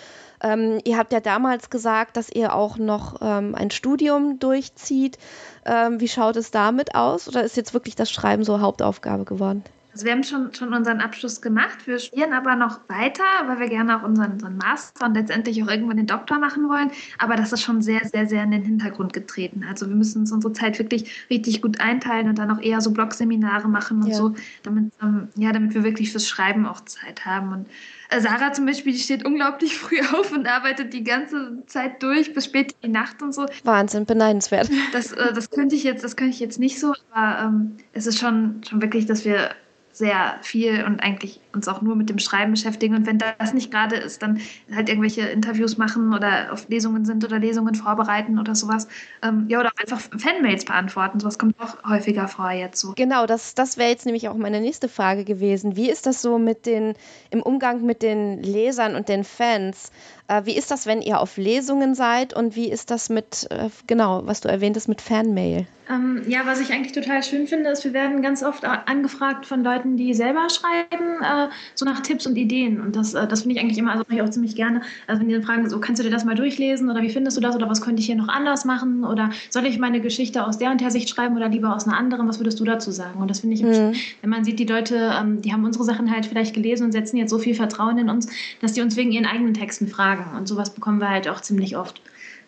Ähm, 0.42 0.80
ihr 0.84 0.96
habt 0.96 1.12
ja 1.12 1.20
damals 1.20 1.68
gesagt, 1.68 2.16
dass 2.16 2.30
ihr 2.30 2.54
auch 2.54 2.78
noch 2.78 3.16
ähm, 3.20 3.54
ein 3.54 3.70
Studium 3.70 4.38
durchzieht. 4.38 5.18
Ähm, 5.66 6.00
wie 6.00 6.08
schaut 6.08 6.36
es 6.36 6.50
damit 6.50 6.94
aus? 6.94 7.28
Oder 7.28 7.44
ist 7.44 7.56
jetzt 7.56 7.74
wirklich 7.74 7.96
das 7.96 8.10
Schreiben 8.10 8.44
so 8.44 8.60
Hauptaufgabe 8.60 9.24
geworden? 9.24 9.62
Also 9.94 10.06
wir 10.06 10.12
haben 10.12 10.24
schon, 10.24 10.52
schon 10.52 10.74
unseren 10.74 11.00
Abschluss 11.00 11.40
gemacht. 11.40 11.86
Wir 11.86 12.00
studieren 12.00 12.32
aber 12.32 12.56
noch 12.56 12.80
weiter, 12.88 13.22
weil 13.46 13.60
wir 13.60 13.68
gerne 13.68 13.96
auch 13.96 14.02
unseren, 14.02 14.32
unseren 14.32 14.56
Master 14.56 15.06
und 15.06 15.14
letztendlich 15.14 15.62
auch 15.62 15.68
irgendwann 15.68 15.98
den 15.98 16.08
Doktor 16.08 16.40
machen 16.40 16.68
wollen. 16.68 16.90
Aber 17.18 17.36
das 17.36 17.52
ist 17.52 17.62
schon 17.62 17.80
sehr, 17.80 18.04
sehr, 18.04 18.26
sehr 18.26 18.42
in 18.42 18.50
den 18.50 18.64
Hintergrund 18.64 19.12
getreten. 19.12 19.64
Also 19.68 19.88
wir 19.88 19.94
müssen 19.94 20.22
uns 20.22 20.32
unsere 20.32 20.52
Zeit 20.52 20.80
wirklich 20.80 21.28
richtig 21.30 21.62
gut 21.62 21.78
einteilen 21.78 22.28
und 22.28 22.40
dann 22.40 22.50
auch 22.50 22.60
eher 22.60 22.80
so 22.80 22.90
Blogseminare 22.90 23.68
machen 23.68 24.02
und 24.02 24.08
ja. 24.08 24.16
so, 24.16 24.34
damit, 24.64 24.90
ähm, 25.00 25.28
ja, 25.36 25.52
damit 25.52 25.74
wir 25.74 25.84
wirklich 25.84 26.10
fürs 26.10 26.28
Schreiben 26.28 26.66
auch 26.66 26.80
Zeit 26.80 27.24
haben. 27.24 27.52
Und 27.52 27.68
äh, 28.08 28.20
Sarah 28.20 28.52
zum 28.52 28.66
Beispiel, 28.66 28.94
die 28.94 28.98
steht 28.98 29.24
unglaublich 29.24 29.78
früh 29.78 30.00
auf 30.00 30.32
und 30.32 30.48
arbeitet 30.48 30.92
die 30.92 31.04
ganze 31.04 31.64
Zeit 31.66 32.02
durch 32.02 32.34
bis 32.34 32.46
spät 32.46 32.72
in 32.80 32.90
die 32.90 32.98
Nacht 32.98 33.22
und 33.22 33.32
so. 33.32 33.46
Wahnsinn, 33.62 34.06
beneidenswert. 34.06 34.68
Das, 34.92 35.12
äh, 35.12 35.32
das 35.32 35.50
könnte 35.50 35.76
ich 35.76 35.84
jetzt, 35.84 36.02
das 36.02 36.16
könnte 36.16 36.34
ich 36.34 36.40
jetzt 36.40 36.58
nicht 36.58 36.80
so, 36.80 36.94
aber 37.12 37.44
ähm, 37.44 37.76
es 37.92 38.08
ist 38.08 38.18
schon, 38.18 38.60
schon 38.64 38.82
wirklich, 38.82 39.06
dass 39.06 39.24
wir 39.24 39.50
sehr 39.94 40.38
viel 40.42 40.84
und 40.84 41.00
eigentlich 41.00 41.40
uns 41.54 41.68
auch 41.68 41.80
nur 41.80 41.94
mit 41.94 42.10
dem 42.10 42.18
Schreiben 42.18 42.50
beschäftigen. 42.50 42.96
Und 42.96 43.06
wenn 43.06 43.18
das 43.18 43.54
nicht 43.54 43.70
gerade 43.70 43.94
ist, 43.94 44.22
dann 44.22 44.40
halt 44.74 44.88
irgendwelche 44.88 45.22
Interviews 45.22 45.78
machen 45.78 46.12
oder 46.12 46.52
auf 46.52 46.68
Lesungen 46.68 47.04
sind 47.04 47.24
oder 47.24 47.38
Lesungen 47.38 47.76
vorbereiten 47.76 48.40
oder 48.40 48.56
sowas. 48.56 48.88
Ähm, 49.22 49.46
ja, 49.48 49.60
oder 49.60 49.70
einfach 49.80 50.00
Fanmails 50.00 50.64
beantworten. 50.64 51.20
Sowas 51.20 51.38
kommt 51.38 51.54
auch 51.60 51.88
häufiger 51.88 52.26
vor 52.26 52.50
jetzt 52.50 52.80
so. 52.80 52.94
Genau, 52.96 53.26
das, 53.26 53.54
das 53.54 53.78
wäre 53.78 53.90
jetzt 53.90 54.04
nämlich 54.04 54.28
auch 54.28 54.36
meine 54.36 54.60
nächste 54.60 54.88
Frage 54.88 55.24
gewesen. 55.24 55.76
Wie 55.76 55.88
ist 55.88 56.06
das 56.06 56.20
so 56.20 56.38
mit 56.38 56.66
den, 56.66 56.94
im 57.30 57.40
Umgang 57.40 57.82
mit 57.82 58.02
den 58.02 58.42
Lesern 58.42 58.96
und 58.96 59.08
den 59.08 59.22
Fans? 59.22 59.92
Äh, 60.26 60.42
wie 60.44 60.56
ist 60.56 60.72
das, 60.72 60.86
wenn 60.86 61.02
ihr 61.02 61.20
auf 61.20 61.36
Lesungen 61.36 61.94
seid 61.94 62.34
und 62.34 62.56
wie 62.56 62.68
ist 62.68 62.90
das 62.90 63.10
mit, 63.10 63.46
äh, 63.50 63.68
genau, 63.86 64.22
was 64.26 64.40
du 64.40 64.48
erwähnt 64.48 64.74
hast, 64.76 64.88
mit 64.88 65.00
Fanmail? 65.00 65.66
Ähm, 65.90 66.22
ja, 66.26 66.46
was 66.46 66.60
ich 66.60 66.72
eigentlich 66.72 66.92
total 66.92 67.22
schön 67.22 67.46
finde, 67.46 67.70
ist, 67.70 67.84
wir 67.84 67.92
werden 67.92 68.22
ganz 68.22 68.42
oft 68.42 68.64
angefragt 68.64 69.44
von 69.44 69.62
Leuten, 69.62 69.83
die 69.96 70.14
selber 70.14 70.48
schreiben, 70.48 71.22
äh, 71.22 71.48
so 71.74 71.84
nach 71.84 72.00
Tipps 72.00 72.26
und 72.26 72.36
Ideen. 72.36 72.80
Und 72.80 72.96
das, 72.96 73.14
äh, 73.14 73.26
das 73.26 73.42
finde 73.42 73.56
ich 73.56 73.62
eigentlich 73.62 73.78
immer, 73.78 73.92
also 73.92 74.04
mache 74.08 74.16
ich 74.16 74.22
auch 74.22 74.30
ziemlich 74.30 74.56
gerne. 74.56 74.82
Also 75.06 75.20
wenn 75.20 75.28
die 75.28 75.34
dann 75.34 75.42
fragen, 75.42 75.68
so 75.68 75.78
kannst 75.80 76.00
du 76.00 76.04
dir 76.04 76.10
das 76.10 76.24
mal 76.24 76.34
durchlesen 76.34 76.90
oder 76.90 77.02
wie 77.02 77.10
findest 77.10 77.36
du 77.36 77.40
das 77.40 77.54
oder 77.54 77.68
was 77.68 77.80
könnte 77.80 78.00
ich 78.00 78.06
hier 78.06 78.16
noch 78.16 78.28
anders 78.28 78.64
machen 78.64 79.04
oder 79.04 79.30
soll 79.50 79.66
ich 79.66 79.78
meine 79.78 80.00
Geschichte 80.00 80.46
aus 80.46 80.58
der 80.58 80.70
und 80.70 80.80
der 80.80 80.90
Sicht 80.90 81.08
schreiben 81.08 81.36
oder 81.36 81.48
lieber 81.48 81.74
aus 81.74 81.86
einer 81.86 81.96
anderen? 81.96 82.26
Was 82.28 82.40
würdest 82.40 82.58
du 82.60 82.64
dazu 82.64 82.90
sagen? 82.90 83.20
Und 83.20 83.28
das 83.28 83.40
finde 83.40 83.56
ich, 83.56 83.62
mhm. 83.62 83.92
wenn 84.20 84.30
man 84.30 84.44
sieht, 84.44 84.58
die 84.58 84.66
Leute, 84.66 85.12
ähm, 85.20 85.42
die 85.42 85.52
haben 85.52 85.64
unsere 85.64 85.84
Sachen 85.84 86.10
halt 86.10 86.26
vielleicht 86.26 86.54
gelesen 86.54 86.86
und 86.86 86.92
setzen 86.92 87.16
jetzt 87.16 87.30
so 87.30 87.38
viel 87.38 87.54
Vertrauen 87.54 87.98
in 87.98 88.10
uns, 88.10 88.28
dass 88.60 88.72
die 88.72 88.80
uns 88.80 88.96
wegen 88.96 89.12
ihren 89.12 89.26
eigenen 89.26 89.54
Texten 89.54 89.88
fragen. 89.88 90.36
Und 90.36 90.48
sowas 90.48 90.74
bekommen 90.74 91.00
wir 91.00 91.10
halt 91.10 91.28
auch 91.28 91.40
ziemlich 91.40 91.76
oft. 91.76 92.00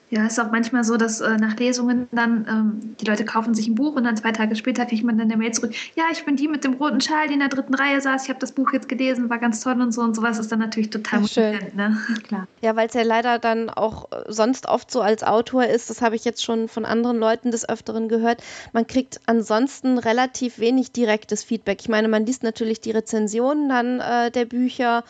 Ja, 0.08 0.24
es 0.24 0.34
ist 0.34 0.38
auch 0.38 0.52
manchmal 0.52 0.84
so, 0.84 0.96
dass 0.96 1.20
äh, 1.20 1.36
nach 1.36 1.56
Lesungen 1.56 2.06
dann 2.12 2.46
ähm, 2.48 2.96
die 3.00 3.04
Leute 3.06 3.24
kaufen 3.24 3.54
sich 3.54 3.66
ein 3.66 3.74
Buch 3.74 3.96
und 3.96 4.04
dann 4.04 4.16
zwei 4.16 4.30
Tage 4.30 4.54
später 4.54 4.86
kriegt 4.86 5.02
man 5.02 5.18
dann 5.18 5.28
eine 5.28 5.36
Mail 5.36 5.50
zurück. 5.52 5.72
Ja, 5.96 6.04
ich 6.12 6.24
bin 6.24 6.36
die 6.36 6.46
mit 6.46 6.62
dem 6.62 6.74
roten 6.74 7.00
Schal, 7.00 7.26
die 7.26 7.34
in 7.34 7.40
der 7.40 7.48
dritten 7.48 7.74
Reihe 7.74 8.00
saß. 8.00 8.22
Ich 8.22 8.28
habe 8.28 8.38
das 8.38 8.52
Buch 8.52 8.72
jetzt 8.72 8.88
gelesen, 8.88 9.28
war 9.30 9.38
ganz 9.38 9.60
toll 9.60 9.80
und 9.80 9.92
so 9.92 10.02
und 10.02 10.14
sowas 10.14 10.38
ist 10.38 10.52
dann 10.52 10.60
natürlich 10.60 10.90
total 10.90 11.22
ja, 11.22 11.28
schön. 11.28 11.58
Ne? 11.74 11.98
Klar. 12.22 12.46
Ja, 12.60 12.76
weil 12.76 12.86
es 12.86 12.94
ja 12.94 13.02
leider 13.02 13.40
dann 13.40 13.68
auch 13.68 14.12
äh, 14.12 14.24
sonst 14.28 14.68
oft 14.68 14.92
so 14.92 15.00
als 15.00 15.24
Autor 15.24 15.66
ist, 15.66 15.90
das 15.90 16.02
habe 16.02 16.14
ich 16.14 16.24
jetzt 16.24 16.44
schon 16.44 16.68
von 16.68 16.84
anderen 16.84 17.18
Leuten 17.18 17.50
des 17.50 17.68
Öfteren 17.68 18.08
gehört. 18.08 18.42
Man 18.72 18.86
kriegt 18.86 19.20
ansonsten 19.26 19.98
relativ 19.98 20.60
wenig 20.60 20.92
direktes 20.92 21.42
Feedback. 21.42 21.78
Ich 21.80 21.88
meine, 21.88 22.06
man 22.06 22.24
liest 22.26 22.44
natürlich 22.44 22.80
die 22.80 22.92
Rezensionen 22.92 23.68
dann 23.68 23.98
äh, 23.98 24.30
der 24.30 24.44
Bücher 24.44 25.02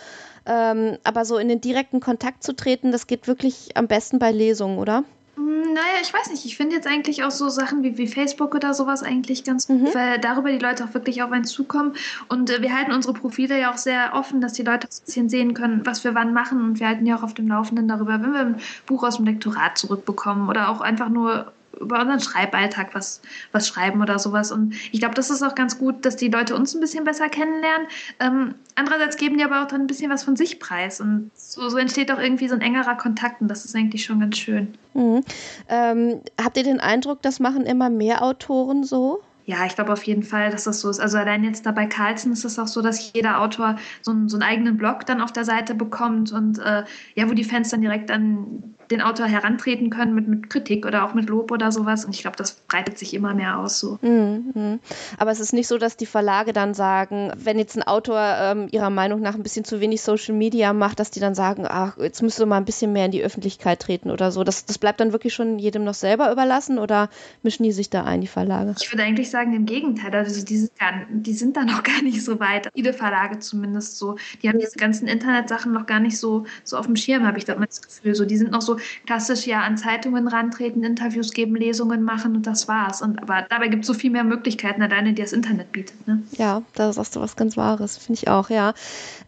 ähm, 0.47 0.99
aber 1.05 1.25
so 1.25 1.39
in 1.39 1.49
den 1.49 1.61
direkten 1.61 2.01
Kontakt 2.01 2.43
zu 2.43 2.55
treten, 2.55 2.93
das 2.93 3.07
geht 3.07 3.27
wirklich 3.27 3.77
am 3.77 3.89
besten 3.89 4.19
bei 4.19 4.33
Lesungen, 4.33 4.79
oder? 4.79 5.05
Hm, 5.37 5.75
naja, 5.75 6.01
ich 6.01 6.13
weiß 6.13 6.31
nicht. 6.31 6.47
Ich 6.47 6.57
finde 6.57 6.77
jetzt 6.77 6.87
eigentlich 6.87 7.23
auch 7.25 7.31
so 7.31 7.49
Sachen 7.49 7.83
wie, 7.83 7.99
wie 7.99 8.07
Facebook 8.07 8.55
oder 8.55 8.73
sowas 8.73 9.03
eigentlich 9.03 9.45
ganz 9.45 9.69
mhm. 9.69 9.85
gut, 9.85 9.95
weil 9.95 10.19
darüber 10.19 10.51
die 10.51 10.59
Leute 10.59 10.85
auch 10.85 10.95
wirklich 10.95 11.23
auf 11.23 11.31
einen 11.31 11.45
zukommen. 11.45 11.95
Und 12.29 12.51
äh, 12.51 12.63
wir 12.63 12.75
halten 12.75 12.93
unsere 12.93 13.13
Profile 13.13 13.61
ja 13.61 13.73
auch 13.73 13.77
sehr 13.77 14.15
offen, 14.15 14.41
dass 14.41 14.55
die 14.55 14.63
Leute 14.63 14.87
ein 14.87 15.05
bisschen 15.05 15.29
sehen 15.29 15.53
können, 15.53 15.85
was 15.85 16.05
wir 16.05 16.15
wann 16.15 16.33
machen. 16.33 16.63
Und 16.63 16.81
wir 16.81 16.89
halten 16.89 17.07
ja 17.07 17.17
auch 17.17 17.23
auf 17.23 17.35
dem 17.35 17.49
Laufenden 17.49 17.87
darüber, 17.87 18.23
wenn 18.23 18.33
wir 18.33 18.41
ein 18.41 18.61
Buch 18.87 19.05
aus 19.05 19.17
dem 19.17 19.27
Lektorat 19.27 19.77
zurückbekommen 19.77 20.49
oder 20.49 20.71
auch 20.71 20.81
einfach 20.81 21.11
nur 21.11 21.53
über 21.81 22.01
unseren 22.01 22.21
Schreiballtag 22.21 22.95
was, 22.95 23.21
was 23.53 23.69
schreiben 23.69 24.01
oder 24.01 24.19
sowas. 24.19 24.53
Und 24.53 24.75
ich 24.93 25.01
glaube, 25.01 25.15
das 25.15 25.31
ist 25.31 25.43
auch 25.43 25.55
ganz 25.55 25.79
gut, 25.79 26.05
dass 26.05 26.17
die 26.17 26.29
Leute 26.29 26.55
uns 26.55 26.75
ein 26.75 26.81
bisschen 26.81 27.05
besser 27.05 27.29
kennenlernen. 27.29 27.87
Ähm, 28.21 28.55
andererseits 28.75 29.17
geben 29.17 29.39
die 29.39 29.45
aber 29.45 29.63
auch 29.63 29.69
dann 29.69 29.83
ein 29.83 29.87
bisschen 29.87 30.11
was 30.11 30.25
von 30.25 30.37
sich 30.37 30.59
preis. 30.59 31.01
Und 31.01 31.31
so, 31.35 31.69
so 31.69 31.79
entsteht 31.79 32.11
auch 32.11 32.19
irgendwie 32.19 32.49
so 32.49 32.55
ein 32.55 32.61
engerer 32.61 32.97
Kontakt 32.97 33.41
und 33.41 33.49
das 33.49 33.65
ist 33.65 33.75
eigentlich 33.75 34.05
schon 34.05 34.21
ganz 34.21 34.39
schön. 34.39 34.75
Mhm. 34.95 35.23
Ähm, 35.69 36.21
habt 36.43 36.57
ihr 36.57 36.65
den 36.65 36.81
Eindruck, 36.81 37.23
das 37.23 37.41
machen 37.41 37.65
immer 37.67 37.91
mehr 37.91 38.23
Autoren 38.23 38.85
so? 38.85 39.23
Ja, 39.47 39.65
ich 39.65 39.77
glaube 39.77 39.93
auf 39.93 40.03
jeden 40.03 40.25
Fall, 40.25 40.51
dass 40.51 40.65
das 40.65 40.81
so 40.81 40.91
ist. 40.91 40.99
Also 40.99 41.19
allein 41.19 41.45
jetzt 41.45 41.67
da 41.67 41.71
bei 41.71 41.87
Carlsen 41.87 42.33
ist 42.33 42.45
es 42.45 42.59
auch 42.59 42.67
so, 42.67 42.83
dass 42.83 43.13
jeder 43.13 43.41
Autor 43.41 43.77
so, 44.03 44.11
einen, 44.11 44.29
so 44.29 44.37
einen 44.37 44.43
eigenen 44.43 44.77
Blog 44.77 45.07
dann 45.07 45.21
auf 45.21 45.33
der 45.33 45.45
Seite 45.45 45.77
bekommt 45.77 46.33
und 46.33 46.59
äh, 46.59 46.83
ja, 47.15 47.31
wo 47.31 47.33
die 47.33 47.45
Fans 47.45 47.71
dann 47.71 47.81
direkt 47.81 48.11
an 48.11 48.75
den 48.91 49.03
Autor 49.03 49.27
herantreten 49.27 49.91
können 49.91 50.15
mit, 50.15 50.29
mit 50.29 50.51
Kritik 50.51 50.87
oder 50.87 51.05
auch 51.05 51.15
mit 51.15 51.29
Lob 51.29 51.51
oder 51.51 51.73
sowas. 51.73 52.05
Und 52.05 52.15
ich 52.15 52.23
glaube, 52.23 52.37
das 52.37 52.53
breitet 52.53 52.99
sich 52.99 53.15
immer 53.15 53.35
mehr 53.35 53.59
aus 53.59 53.81
so. 53.81 53.99
Mhm. 54.03 54.81
Aber 55.19 55.31
es 55.31 55.41
ist 55.41 55.53
nicht 55.53 55.69
so, 55.69 55.79
dass 55.79 55.97
die 55.97 56.07
Verlage 56.07 56.53
dann 56.53 56.75
sagen, 56.75 57.33
wenn 57.37 57.59
jetzt 57.59 57.77
ein 57.77 57.83
Autor 57.83 58.21
ähm, 58.41 58.69
ihrer 58.71 58.91
Meinung 58.91 59.21
nach 59.21 59.35
ein 59.35 59.43
bisschen 59.43 59.65
zu 59.65 59.81
wenig 59.81 60.03
Social 60.03 60.35
Media 60.35 60.73
macht, 60.73 61.01
dass 61.01 61.11
die 61.11 61.21
dann 61.21 61.35
sagen, 61.35 61.65
ach, 61.69 61.97
jetzt 61.99 62.23
müsste 62.23 62.47
mal 62.47 62.57
ein 62.57 62.65
bisschen 62.65 62.93
mehr 62.93 63.07
in 63.07 63.11
die 63.11 63.23
Öffentlichkeit 63.23 63.81
treten 63.81 64.11
oder 64.11 64.31
so. 64.31 64.45
Das, 64.45 64.65
das 64.65 64.79
bleibt 64.79 65.01
dann 65.01 65.13
wirklich 65.13 65.35
schon 65.35 65.59
jedem 65.59 65.85
noch 65.85 65.95
selber 65.95 66.31
überlassen 66.31 66.79
oder 66.79 67.09
mischen 67.43 67.65
die 67.65 67.73
sich 67.73 67.91
da 67.91 68.05
ein, 68.05 68.21
die 68.21 68.27
Verlage? 68.27 68.75
Ich 68.81 68.93
würde 68.93 69.03
eigentlich 69.03 69.31
sagen, 69.31 69.55
im 69.55 69.67
Gegenteil. 69.67 70.15
Also 70.15 70.45
die 70.45 70.57
sind, 70.57 70.79
gar, 70.79 70.93
die 71.11 71.33
sind 71.33 71.57
da 71.57 71.65
noch 71.65 71.83
gar 71.83 72.03
nicht 72.03 72.25
so 72.25 72.41
weit. 72.41 72.69
Viele 72.75 72.93
Verlage 72.93 73.39
zumindest 73.39 73.99
so. 73.99 74.17
Die 74.43 74.49
haben 74.49 74.59
diese 74.59 74.77
ganzen 74.77 75.07
Internetsachen 75.07 75.73
noch 75.73 75.87
gar 75.87 76.01
nicht 76.01 76.19
so, 76.19 76.45
so 76.65 76.77
auf 76.77 76.87
dem 76.87 76.97
Schirm, 76.97 77.27
habe 77.27 77.39
ich 77.39 77.45
da 77.45 77.55
mal 77.57 77.67
das 77.67 77.83
Gefühl. 77.83 78.15
So, 78.15 78.25
die 78.25 78.37
sind 78.37 78.51
noch 78.51 78.63
so, 78.63 78.76
klassisch 79.07 79.47
ja 79.47 79.61
an 79.61 79.77
Zeitungen 79.77 80.29
rantreten, 80.29 80.85
Interviews 80.85 81.33
geben, 81.33 81.57
Lesungen 81.57 82.03
machen 82.03 82.37
und 82.37 82.47
das 82.47 82.69
war's. 82.69 83.03
Und 83.03 83.23
aber 83.23 83.47
dabei 83.49 83.69
gibt 83.69 83.83
es 83.83 83.87
so 83.87 83.95
viel 83.95 84.11
mehr 84.11 84.25
Möglichkeiten 84.25 84.83
alleine, 84.83 85.13
die 85.13 85.23
das 85.23 85.33
Internet 85.33 85.73
bietet. 85.73 86.07
Ne? 86.07 86.23
Ja, 86.33 86.63
da 86.75 86.93
sagst 86.93 87.17
du 87.17 87.21
was 87.21 87.37
ganz 87.37 87.57
Wahres, 87.57 87.97
finde 87.99 88.21
ich 88.21 88.29
auch, 88.29 88.51
ja. 88.51 88.75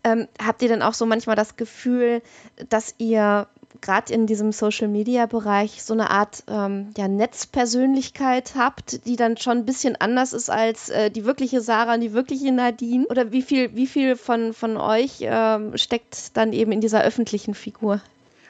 Ähm, 0.04 0.28
habt 0.44 0.62
ihr 0.62 0.68
denn 0.68 0.82
auch 0.82 0.94
so 0.94 1.06
manchmal 1.06 1.36
das 1.36 1.56
Gefühl, 1.56 2.22
dass 2.68 2.94
ihr 2.98 3.46
gerade 3.80 4.12
in 4.12 4.26
diesem 4.26 4.52
Social-Media-Bereich 4.52 5.82
so 5.82 5.94
eine 5.94 6.10
Art 6.10 6.42
ähm, 6.48 6.88
ja, 6.96 7.08
Netzpersönlichkeit 7.08 8.54
habt, 8.56 9.06
die 9.06 9.16
dann 9.16 9.36
schon 9.36 9.58
ein 9.58 9.66
bisschen 9.66 9.96
anders 9.96 10.32
ist 10.32 10.50
als 10.50 10.88
äh, 10.88 11.10
die 11.10 11.24
wirkliche 11.24 11.60
Sarah 11.60 11.94
und 11.94 12.00
die 12.00 12.12
wirkliche 12.12 12.52
Nadine? 12.52 13.06
Oder 13.06 13.32
wie 13.32 13.42
viel, 13.42 13.74
wie 13.76 13.86
viel 13.86 14.16
von, 14.16 14.52
von 14.52 14.76
euch 14.76 15.18
ähm, 15.20 15.76
steckt 15.76 16.36
dann 16.36 16.52
eben 16.52 16.72
in 16.72 16.80
dieser 16.80 17.02
öffentlichen 17.02 17.54
Figur? 17.54 18.00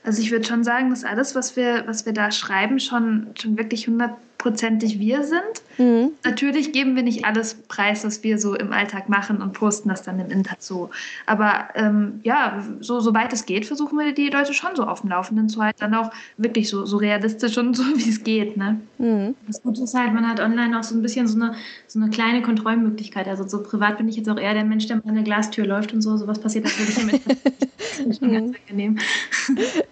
Also 0.05 0.23
ich 0.23 0.31
würde 0.31 0.47
schon 0.47 0.65
sagen, 0.65 0.91
dass 0.91 1.05
alles, 1.05 1.35
was 1.35 1.57
wir, 1.57 1.87
was 1.87 2.07
wir 2.07 2.13
da 2.13 2.31
schreiben, 2.31 2.79
schon, 2.79 3.29
schon 3.39 3.59
wirklich 3.59 3.87
100 3.87 4.13
hundertprozentig 4.39 4.99
wir 4.99 5.25
sind. 5.25 5.43
Mhm. 5.79 6.13
Natürlich 6.25 6.73
geben 6.73 6.97
wir 6.97 7.03
nicht 7.03 7.25
alles 7.25 7.55
preis, 7.55 8.05
was 8.05 8.23
wir 8.23 8.39
so 8.39 8.55
im 8.55 8.73
Alltag 8.73 9.09
machen 9.09 9.43
und 9.43 9.53
posten 9.53 9.89
das 9.89 10.03
dann 10.03 10.19
im 10.19 10.31
Internet 10.31 10.63
so. 10.63 10.91
Aber 11.27 11.69
ähm, 11.75 12.21
ja, 12.25 12.65
so, 12.81 13.01
soweit 13.01 13.33
es 13.33 13.47
geht, 13.47 13.67
versuchen 13.67 13.99
wir 13.99 14.13
die 14.13 14.29
Leute 14.29 14.55
schon 14.55 14.75
so 14.75 14.85
auf 14.85 15.03
dem 15.03 15.11
Laufenden 15.11 15.49
zu 15.49 15.63
halten. 15.63 15.79
Dann 15.81 15.95
auch 15.95 16.11
wirklich 16.37 16.69
so, 16.69 16.85
so 16.87 16.97
realistisch 16.97 17.59
und 17.59 17.75
so, 17.77 17.85
wie 17.97 18.09
es 18.09 18.23
geht. 18.25 18.57
Ne? 18.57 18.81
Mhm. 18.99 19.35
Das 19.47 19.63
Gute 19.63 19.83
ist 19.83 19.95
halt, 19.95 20.13
man 20.13 20.29
hat 20.29 20.41
online 20.41 20.79
auch 20.79 20.85
so 20.85 20.95
ein 20.95 21.03
bisschen 21.03 21.27
so 21.27 21.41
eine, 21.41 21.55
so 21.87 22.01
eine 22.01 22.11
kleine 22.11 22.43
Kontrollmöglichkeit. 22.43 23.29
Also 23.29 23.47
so 23.47 23.63
privat 23.63 23.99
bin 23.99 24.09
ich 24.09 24.17
jetzt 24.17 24.29
auch 24.29 24.39
eher 24.39 24.55
der 24.55 24.65
Mensch, 24.65 24.87
der 24.87 24.97
mal 24.97 25.09
an 25.09 25.15
der 25.15 25.25
Glastür 25.25 25.67
läuft 25.67 25.93
und 25.93 26.03
so. 26.03 26.17
Sowas 26.17 26.41
passiert 26.41 26.65
natürlich 26.65 26.99
im 26.99 27.09
Internet. 27.09 27.43
das 27.79 27.99
ist 27.99 28.19
schon 28.19 28.33
ganz 28.33 28.57
angenehm. 28.69 28.99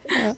Ja. 0.08 0.36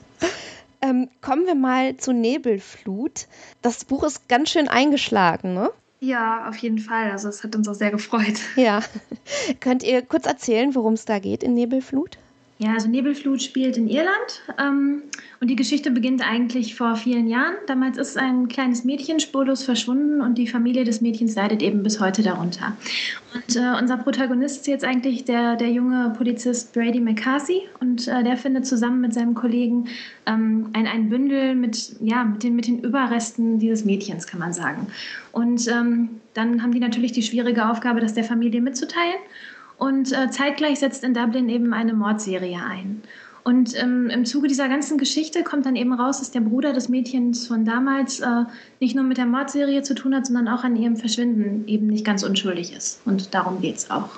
Ähm, 0.81 1.09
kommen 1.21 1.45
wir 1.45 1.55
mal 1.55 1.97
zu 1.97 2.13
Nebelflut. 2.13 3.27
Das 3.61 3.85
Buch 3.85 4.03
ist 4.03 4.29
ganz 4.29 4.49
schön 4.49 4.67
eingeschlagen, 4.67 5.53
ne? 5.53 5.71
Ja, 5.99 6.47
auf 6.47 6.55
jeden 6.57 6.79
Fall. 6.79 7.11
Also 7.11 7.27
es 7.27 7.43
hat 7.43 7.55
uns 7.55 7.67
auch 7.67 7.73
sehr 7.73 7.91
gefreut. 7.91 8.39
Ja. 8.55 8.81
Könnt 9.59 9.83
ihr 9.83 10.01
kurz 10.01 10.25
erzählen, 10.25 10.73
worum 10.75 10.93
es 10.93 11.05
da 11.05 11.19
geht 11.19 11.43
in 11.43 11.53
Nebelflut? 11.53 12.17
Ja, 12.61 12.73
also 12.73 12.89
Nebelflut 12.89 13.41
spielt 13.41 13.77
in 13.77 13.87
Irland 13.87 14.43
ähm, 14.59 15.03
und 15.39 15.49
die 15.49 15.55
Geschichte 15.55 15.91
beginnt 15.91 16.29
eigentlich 16.29 16.75
vor 16.75 16.97
vielen 16.97 17.27
Jahren. 17.27 17.53
Damals 17.67 17.97
ist 17.97 18.17
ein 18.17 18.49
kleines 18.49 18.83
Mädchen 18.83 19.21
spurlos 19.21 19.63
verschwunden 19.63 20.19
und 20.19 20.37
die 20.37 20.45
Familie 20.45 20.83
des 20.83 20.99
Mädchens 20.99 21.35
leidet 21.35 21.61
eben 21.61 21.83
bis 21.83 22.01
heute 22.01 22.21
darunter. 22.21 22.75
Und 23.33 23.55
äh, 23.55 23.79
unser 23.79 23.95
Protagonist 23.95 24.57
ist 24.57 24.67
jetzt 24.67 24.83
eigentlich 24.83 25.23
der, 25.23 25.55
der 25.55 25.69
junge 25.71 26.13
Polizist 26.17 26.73
Brady 26.73 26.99
McCarthy 26.99 27.61
und 27.79 28.09
äh, 28.09 28.25
der 28.25 28.35
findet 28.35 28.67
zusammen 28.67 28.99
mit 28.99 29.13
seinem 29.13 29.35
Kollegen 29.35 29.87
ähm, 30.25 30.67
ein, 30.73 30.85
ein 30.85 31.07
Bündel 31.07 31.55
mit, 31.55 31.95
ja, 32.01 32.25
mit, 32.25 32.43
den, 32.43 32.57
mit 32.57 32.67
den 32.67 32.79
Überresten 32.79 33.59
dieses 33.59 33.85
Mädchens, 33.85 34.27
kann 34.27 34.41
man 34.41 34.51
sagen. 34.51 34.87
Und 35.31 35.65
ähm, 35.69 36.09
dann 36.33 36.61
haben 36.61 36.73
die 36.73 36.81
natürlich 36.81 37.13
die 37.13 37.23
schwierige 37.23 37.69
Aufgabe, 37.69 38.01
das 38.01 38.15
der 38.15 38.25
Familie 38.25 38.59
mitzuteilen. 38.59 39.15
Und 39.79 40.11
äh, 40.11 40.29
zeitgleich 40.29 40.79
setzt 40.79 41.03
in 41.03 41.13
Dublin 41.13 41.49
eben 41.49 41.73
eine 41.73 41.93
Mordserie 41.93 42.59
ein. 42.63 43.01
Und 43.43 43.75
ähm, 43.81 44.09
im 44.09 44.25
Zuge 44.25 44.47
dieser 44.47 44.67
ganzen 44.67 44.97
Geschichte 44.97 45.43
kommt 45.43 45.65
dann 45.65 45.75
eben 45.75 45.93
raus, 45.93 46.19
dass 46.19 46.31
der 46.31 46.41
Bruder 46.41 46.73
des 46.73 46.89
Mädchens 46.89 47.47
von 47.47 47.65
damals 47.65 48.19
äh, 48.19 48.43
nicht 48.79 48.95
nur 48.95 49.05
mit 49.05 49.17
der 49.17 49.25
Mordserie 49.25 49.81
zu 49.81 49.95
tun 49.95 50.13
hat, 50.13 50.27
sondern 50.27 50.49
auch 50.49 50.63
an 50.63 50.75
ihrem 50.75 50.97
Verschwinden 50.97 51.67
eben 51.67 51.87
nicht 51.87 52.05
ganz 52.05 52.23
unschuldig 52.23 52.75
ist. 52.75 53.01
Und 53.05 53.33
darum 53.33 53.61
geht 53.61 53.77
es 53.77 53.89
auch 53.89 54.09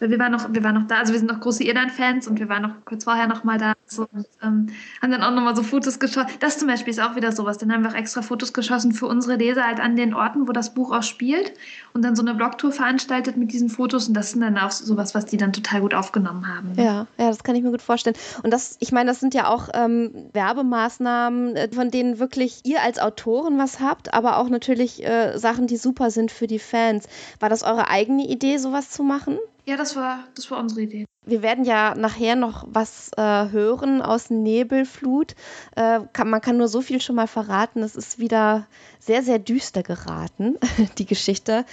wir 0.00 0.18
waren 0.18 0.32
noch, 0.32 0.52
wir 0.52 0.64
waren 0.64 0.74
noch 0.74 0.86
da, 0.86 0.98
also 0.98 1.12
wir 1.12 1.18
sind 1.18 1.30
noch 1.30 1.40
große 1.40 1.64
Irland-Fans 1.64 2.26
und 2.28 2.38
wir 2.38 2.48
waren 2.48 2.62
noch 2.62 2.84
kurz 2.84 3.04
vorher 3.04 3.26
noch 3.26 3.44
mal 3.44 3.58
da 3.58 3.74
so, 3.86 4.06
und 4.12 4.26
ähm, 4.42 4.66
haben 5.00 5.10
dann 5.10 5.22
auch 5.22 5.30
noch 5.30 5.42
mal 5.42 5.56
so 5.56 5.62
Fotos 5.62 5.98
geschossen. 5.98 6.30
Das 6.40 6.58
zum 6.58 6.68
Beispiel 6.68 6.92
ist 6.92 7.00
auch 7.00 7.16
wieder 7.16 7.32
sowas. 7.32 7.58
Dann 7.58 7.72
haben 7.72 7.82
wir 7.82 7.90
auch 7.90 7.94
extra 7.94 8.22
Fotos 8.22 8.52
geschossen 8.52 8.92
für 8.92 9.06
unsere 9.06 9.36
Leser 9.36 9.64
halt 9.64 9.80
an 9.80 9.96
den 9.96 10.14
Orten, 10.14 10.48
wo 10.48 10.52
das 10.52 10.74
Buch 10.74 10.92
auch 10.92 11.02
spielt 11.02 11.52
und 11.92 12.02
dann 12.04 12.16
so 12.16 12.22
eine 12.22 12.34
Blogtour 12.34 12.72
veranstaltet 12.72 13.36
mit 13.36 13.52
diesen 13.52 13.68
Fotos 13.68 14.08
und 14.08 14.14
das 14.14 14.32
sind 14.32 14.40
dann 14.40 14.58
auch 14.58 14.70
sowas, 14.70 15.14
was 15.14 15.26
die 15.26 15.36
dann 15.36 15.52
total 15.52 15.80
gut 15.80 15.94
aufgenommen 15.94 16.46
haben. 16.46 16.72
Ja, 16.76 17.06
ja, 17.18 17.28
das 17.28 17.44
kann 17.44 17.54
ich 17.54 17.62
mir 17.62 17.70
gut 17.70 17.82
vorstellen. 17.82 18.16
Und 18.42 18.52
das, 18.52 18.76
ich 18.80 18.92
meine, 18.92 19.10
das 19.10 19.20
sind 19.20 19.34
ja 19.34 19.48
auch 19.48 19.68
ähm, 19.74 20.10
Werbemaßnahmen, 20.32 21.56
äh, 21.56 21.68
von 21.72 21.90
denen 21.90 22.18
wirklich 22.18 22.60
ihr 22.64 22.82
als 22.82 22.98
Autoren 22.98 23.58
was 23.58 23.80
habt, 23.80 24.14
aber 24.14 24.38
auch 24.38 24.48
natürlich 24.48 25.04
äh, 25.04 25.38
Sachen, 25.38 25.66
die 25.66 25.76
super 25.76 26.10
sind 26.10 26.30
für 26.30 26.46
die 26.46 26.58
Fans. 26.58 27.08
War 27.40 27.48
das 27.48 27.62
eure 27.62 27.88
eigene 27.88 28.26
Idee, 28.26 28.58
sowas 28.58 28.90
zu 28.90 29.02
machen? 29.02 29.38
Ja, 29.66 29.76
das 29.76 29.96
war, 29.96 30.24
das 30.36 30.48
war 30.50 30.60
unsere 30.60 30.82
Idee. 30.82 31.06
Wir 31.26 31.42
werden 31.42 31.64
ja 31.64 31.96
nachher 31.96 32.36
noch 32.36 32.64
was 32.68 33.10
äh, 33.16 33.50
hören 33.50 34.00
aus 34.00 34.30
Nebelflut. 34.30 35.34
Äh, 35.74 36.00
kann, 36.12 36.30
man 36.30 36.40
kann 36.40 36.56
nur 36.56 36.68
so 36.68 36.80
viel 36.80 37.00
schon 37.00 37.16
mal 37.16 37.26
verraten. 37.26 37.82
Es 37.82 37.96
ist 37.96 38.20
wieder 38.20 38.68
sehr, 39.00 39.24
sehr 39.24 39.40
düster 39.40 39.82
geraten, 39.82 40.56
die 40.98 41.06
Geschichte 41.06 41.64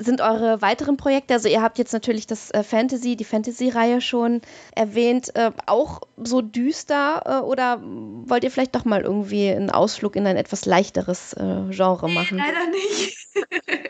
sind 0.00 0.20
eure 0.20 0.62
weiteren 0.62 0.96
Projekte? 0.96 1.34
Also 1.34 1.48
ihr 1.48 1.60
habt 1.60 1.76
jetzt 1.78 1.92
natürlich 1.92 2.26
das 2.26 2.52
äh, 2.52 2.62
Fantasy, 2.62 3.16
die 3.16 3.24
Fantasy-Reihe 3.24 4.00
schon 4.00 4.40
erwähnt, 4.74 5.34
äh, 5.34 5.50
auch 5.66 6.02
so 6.16 6.40
düster 6.40 7.22
äh, 7.26 7.44
oder 7.44 7.80
wollt 7.82 8.44
ihr 8.44 8.50
vielleicht 8.52 8.76
doch 8.76 8.84
mal 8.84 9.02
irgendwie 9.02 9.50
einen 9.50 9.70
Ausflug 9.70 10.14
in 10.14 10.26
ein 10.26 10.36
etwas 10.36 10.66
leichteres 10.66 11.34
Genre 11.36 12.08
machen? 12.08 12.38
Leider 12.38 12.70
nicht. 12.70 13.16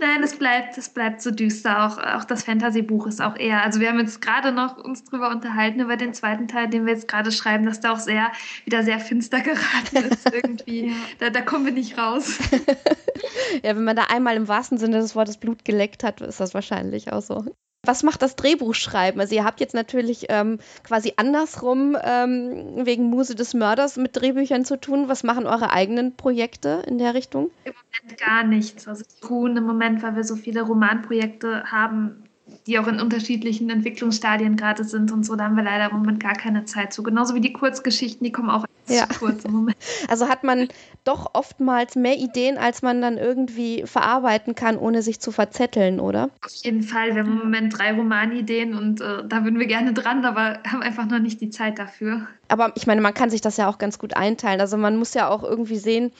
Nein, 0.00 0.22
es 0.22 0.36
bleibt, 0.36 0.78
es 0.78 0.88
bleibt 0.88 1.20
so 1.20 1.30
düster. 1.30 1.84
Auch, 1.84 1.98
auch 1.98 2.24
das 2.24 2.44
Fantasy-Buch 2.44 3.06
ist 3.06 3.20
auch 3.20 3.36
eher. 3.36 3.62
Also 3.62 3.80
wir 3.80 3.90
haben 3.90 3.98
jetzt 3.98 4.22
gerade 4.22 4.50
noch 4.50 4.78
uns 4.78 5.04
drüber 5.04 5.28
unterhalten 5.28 5.80
über 5.80 5.98
den 5.98 6.14
zweiten 6.14 6.48
Teil, 6.48 6.68
den 6.68 6.86
wir 6.86 6.94
jetzt 6.94 7.06
gerade 7.06 7.30
schreiben, 7.30 7.66
dass 7.66 7.80
da 7.80 7.92
auch 7.92 7.98
sehr 7.98 8.32
wieder 8.64 8.82
sehr 8.82 8.98
finster 8.98 9.40
geraten 9.42 10.10
ist 10.10 10.32
irgendwie. 10.32 10.94
da, 11.18 11.28
da 11.28 11.42
kommen 11.42 11.66
wir 11.66 11.72
nicht 11.72 11.98
raus. 11.98 12.38
ja, 13.62 13.76
wenn 13.76 13.84
man 13.84 13.96
da 13.96 14.04
einmal 14.04 14.36
im 14.36 14.48
wahrsten 14.48 14.78
Sinne 14.78 15.00
des 15.00 15.14
Wortes 15.14 15.36
Blut 15.36 15.66
geleckt 15.66 16.02
hat, 16.02 16.22
ist 16.22 16.40
das 16.40 16.54
wahrscheinlich 16.54 17.12
auch 17.12 17.22
so. 17.22 17.44
Was 17.84 18.02
macht 18.02 18.20
das 18.20 18.36
Drehbuchschreiben? 18.36 19.20
Also 19.20 19.34
ihr 19.34 19.44
habt 19.44 19.60
jetzt 19.60 19.74
natürlich 19.74 20.26
ähm, 20.28 20.58
quasi 20.82 21.14
andersrum 21.16 21.96
ähm, 22.02 22.86
wegen 22.86 23.04
Muse 23.04 23.34
des 23.34 23.54
Mörders 23.54 23.96
mit 23.96 24.16
Drehbüchern 24.16 24.66
zu 24.66 24.78
tun. 24.78 25.08
Was 25.08 25.22
machen 25.22 25.46
eure 25.46 25.70
eigenen 25.70 26.14
Projekte 26.14 26.82
in 26.86 26.98
der 26.98 27.14
Richtung? 27.14 27.50
Im 27.64 27.72
gar 28.20 28.44
nichts. 28.44 28.86
Also 28.86 29.04
ruhen 29.28 29.56
im 29.56 29.64
Moment, 29.64 30.02
weil 30.02 30.16
wir 30.16 30.24
so 30.24 30.36
viele 30.36 30.62
Romanprojekte 30.62 31.64
haben, 31.64 32.24
die 32.66 32.78
auch 32.78 32.86
in 32.86 33.00
unterschiedlichen 33.00 33.70
Entwicklungsstadien 33.70 34.56
gerade 34.56 34.84
sind 34.84 35.12
und 35.12 35.24
so, 35.24 35.36
da 35.36 35.44
haben 35.44 35.56
wir 35.56 35.62
leider 35.62 35.90
im 35.90 35.98
Moment 35.98 36.20
gar 36.20 36.34
keine 36.34 36.64
Zeit 36.64 36.92
zu. 36.92 37.02
Genauso 37.02 37.34
wie 37.34 37.40
die 37.40 37.52
Kurzgeschichten, 37.52 38.24
die 38.24 38.32
kommen 38.32 38.50
auch 38.50 38.64
ja. 38.88 39.08
zu 39.08 39.18
kurz 39.18 39.44
im 39.44 39.52
Moment. 39.52 39.76
Also 40.08 40.28
hat 40.28 40.44
man 40.44 40.68
doch 41.04 41.30
oftmals 41.34 41.94
mehr 41.94 42.16
Ideen, 42.16 42.58
als 42.58 42.82
man 42.82 43.00
dann 43.00 43.18
irgendwie 43.18 43.84
verarbeiten 43.86 44.54
kann, 44.54 44.76
ohne 44.76 45.02
sich 45.02 45.20
zu 45.20 45.30
verzetteln, 45.30 46.00
oder? 46.00 46.30
Auf 46.44 46.52
jeden 46.64 46.82
Fall. 46.82 47.14
Wir 47.14 47.22
haben 47.22 47.32
im 47.32 47.38
Moment 47.38 47.78
drei 47.78 47.92
Romanideen 47.92 48.74
und 48.74 49.00
äh, 49.00 49.22
da 49.26 49.44
würden 49.44 49.58
wir 49.58 49.66
gerne 49.66 49.92
dran, 49.92 50.24
aber 50.24 50.58
haben 50.66 50.82
einfach 50.82 51.06
noch 51.06 51.20
nicht 51.20 51.40
die 51.40 51.50
Zeit 51.50 51.78
dafür. 51.78 52.26
Aber 52.48 52.72
ich 52.74 52.86
meine, 52.86 53.00
man 53.00 53.14
kann 53.14 53.30
sich 53.30 53.40
das 53.40 53.56
ja 53.56 53.68
auch 53.68 53.78
ganz 53.78 53.98
gut 53.98 54.16
einteilen. 54.16 54.60
Also 54.60 54.76
man 54.76 54.96
muss 54.96 55.14
ja 55.14 55.28
auch 55.28 55.44
irgendwie 55.44 55.78
sehen, 55.78 56.12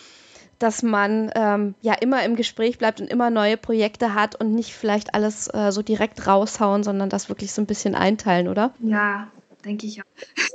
dass 0.61 0.83
man 0.83 1.33
ähm, 1.35 1.75
ja 1.81 1.95
immer 1.95 2.23
im 2.25 2.37
Gespräch 2.37 2.79
bleibt 2.79 3.01
und 3.01 3.09
immer 3.09 3.31
neue 3.31 3.57
Projekte 3.57 4.15
hat 4.15 4.37
und 4.37 4.55
nicht 4.55 4.73
vielleicht 4.73 5.15
alles 5.15 5.49
äh, 5.53 5.73
so 5.73 5.83
direkt 5.83 6.27
raushauen, 6.27 6.85
sondern 6.85 7.09
das 7.09 7.29
wirklich 7.29 7.53
so 7.53 7.63
ein 7.63 7.67
bisschen 7.67 7.95
einteilen, 7.95 8.47
oder? 8.47 8.73
Ja, 8.81 9.29
denke 9.65 9.87
ich 9.87 10.01
auch. 10.01 10.07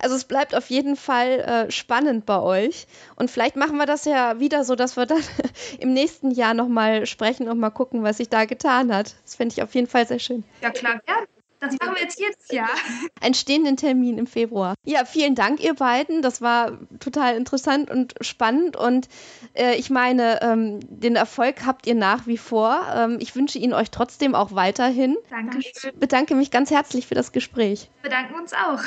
Also 0.00 0.16
es 0.16 0.24
bleibt 0.24 0.56
auf 0.56 0.70
jeden 0.70 0.96
Fall 0.96 1.38
äh, 1.38 1.70
spannend 1.70 2.26
bei 2.26 2.40
euch. 2.40 2.88
Und 3.14 3.30
vielleicht 3.30 3.54
machen 3.54 3.76
wir 3.76 3.86
das 3.86 4.04
ja 4.06 4.40
wieder 4.40 4.64
so, 4.64 4.74
dass 4.74 4.96
wir 4.96 5.06
dann 5.06 5.22
im 5.78 5.92
nächsten 5.92 6.32
Jahr 6.32 6.52
nochmal 6.52 7.06
sprechen 7.06 7.48
und 7.48 7.60
mal 7.60 7.70
gucken, 7.70 8.02
was 8.02 8.16
sich 8.16 8.28
da 8.28 8.44
getan 8.44 8.92
hat. 8.92 9.14
Das 9.24 9.36
fände 9.36 9.52
ich 9.52 9.62
auf 9.62 9.74
jeden 9.76 9.86
Fall 9.86 10.06
sehr 10.06 10.18
schön. 10.18 10.42
Ja, 10.62 10.70
klar, 10.70 11.00
gerne. 11.06 11.28
Das 11.60 11.74
machen 11.80 11.94
wir 11.94 12.02
jetzt 12.02 12.20
jetzt, 12.20 12.52
ja. 12.52 12.68
Einen 13.20 13.34
stehenden 13.34 13.76
Termin 13.76 14.18
im 14.18 14.26
Februar. 14.26 14.74
Ja, 14.84 15.04
vielen 15.04 15.34
Dank, 15.34 15.62
ihr 15.62 15.74
beiden. 15.74 16.22
Das 16.22 16.40
war 16.40 16.78
total 17.00 17.36
interessant 17.36 17.90
und 17.90 18.14
spannend. 18.20 18.76
Und 18.76 19.08
äh, 19.54 19.74
ich 19.76 19.90
meine, 19.90 20.40
ähm, 20.42 20.80
den 20.82 21.16
Erfolg 21.16 21.66
habt 21.66 21.86
ihr 21.86 21.94
nach 21.94 22.26
wie 22.26 22.38
vor. 22.38 22.86
Ähm, 22.94 23.18
ich 23.20 23.34
wünsche 23.34 23.58
ihn 23.58 23.72
euch 23.72 23.90
trotzdem 23.90 24.34
auch 24.34 24.54
weiterhin. 24.54 25.16
Dankeschön. 25.30 25.90
Ich 25.94 25.98
bedanke 25.98 26.34
mich 26.34 26.50
ganz 26.50 26.70
herzlich 26.70 27.06
für 27.06 27.14
das 27.14 27.32
Gespräch. 27.32 27.90
Wir 28.02 28.10
bedanken 28.10 28.34
uns 28.34 28.52
auch. 28.52 28.82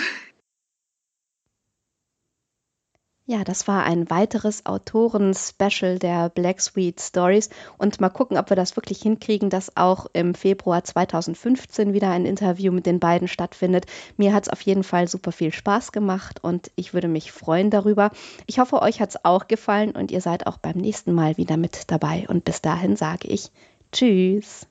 Ja, 3.32 3.46
das 3.46 3.66
war 3.66 3.86
ein 3.86 4.10
weiteres 4.10 4.66
Autoren-Special 4.66 6.00
der 6.00 6.28
Black 6.28 6.60
Sweet 6.60 7.00
Stories. 7.00 7.50
Und 7.78 8.02
mal 8.02 8.10
gucken, 8.10 8.38
ob 8.38 8.50
wir 8.50 8.58
das 8.58 8.76
wirklich 8.76 9.02
hinkriegen, 9.02 9.50
dass 9.50 9.78
auch 9.78 10.08
im 10.12 10.36
Februar 10.36 10.84
2015 10.84 11.94
wieder 11.94 12.10
ein 12.10 12.26
Interview 12.26 12.74
mit 12.74 12.86
den 12.86 13.00
beiden 13.00 13.30
stattfindet. 13.30 13.86
Mir 14.18 14.34
hat 14.34 14.44
es 14.44 14.50
auf 14.50 14.60
jeden 14.64 14.84
Fall 14.84 15.08
super 15.08 15.32
viel 15.32 15.54
Spaß 15.54 15.94
gemacht 15.94 16.44
und 16.44 16.72
ich 16.76 16.94
würde 16.94 17.08
mich 17.08 17.32
freuen 17.32 17.70
darüber. 17.70 18.12
Ich 18.48 18.60
hoffe, 18.60 18.82
euch 18.82 19.00
hat 19.00 19.12
es 19.12 19.24
auch 19.24 19.48
gefallen 19.48 19.92
und 19.92 20.12
ihr 20.12 20.20
seid 20.20 20.46
auch 20.46 20.58
beim 20.58 20.76
nächsten 20.76 21.14
Mal 21.14 21.38
wieder 21.38 21.56
mit 21.56 21.90
dabei. 21.90 22.26
Und 22.28 22.44
bis 22.44 22.62
dahin 22.62 22.98
sage 22.98 23.30
ich 23.30 23.50
Tschüss. 23.94 24.68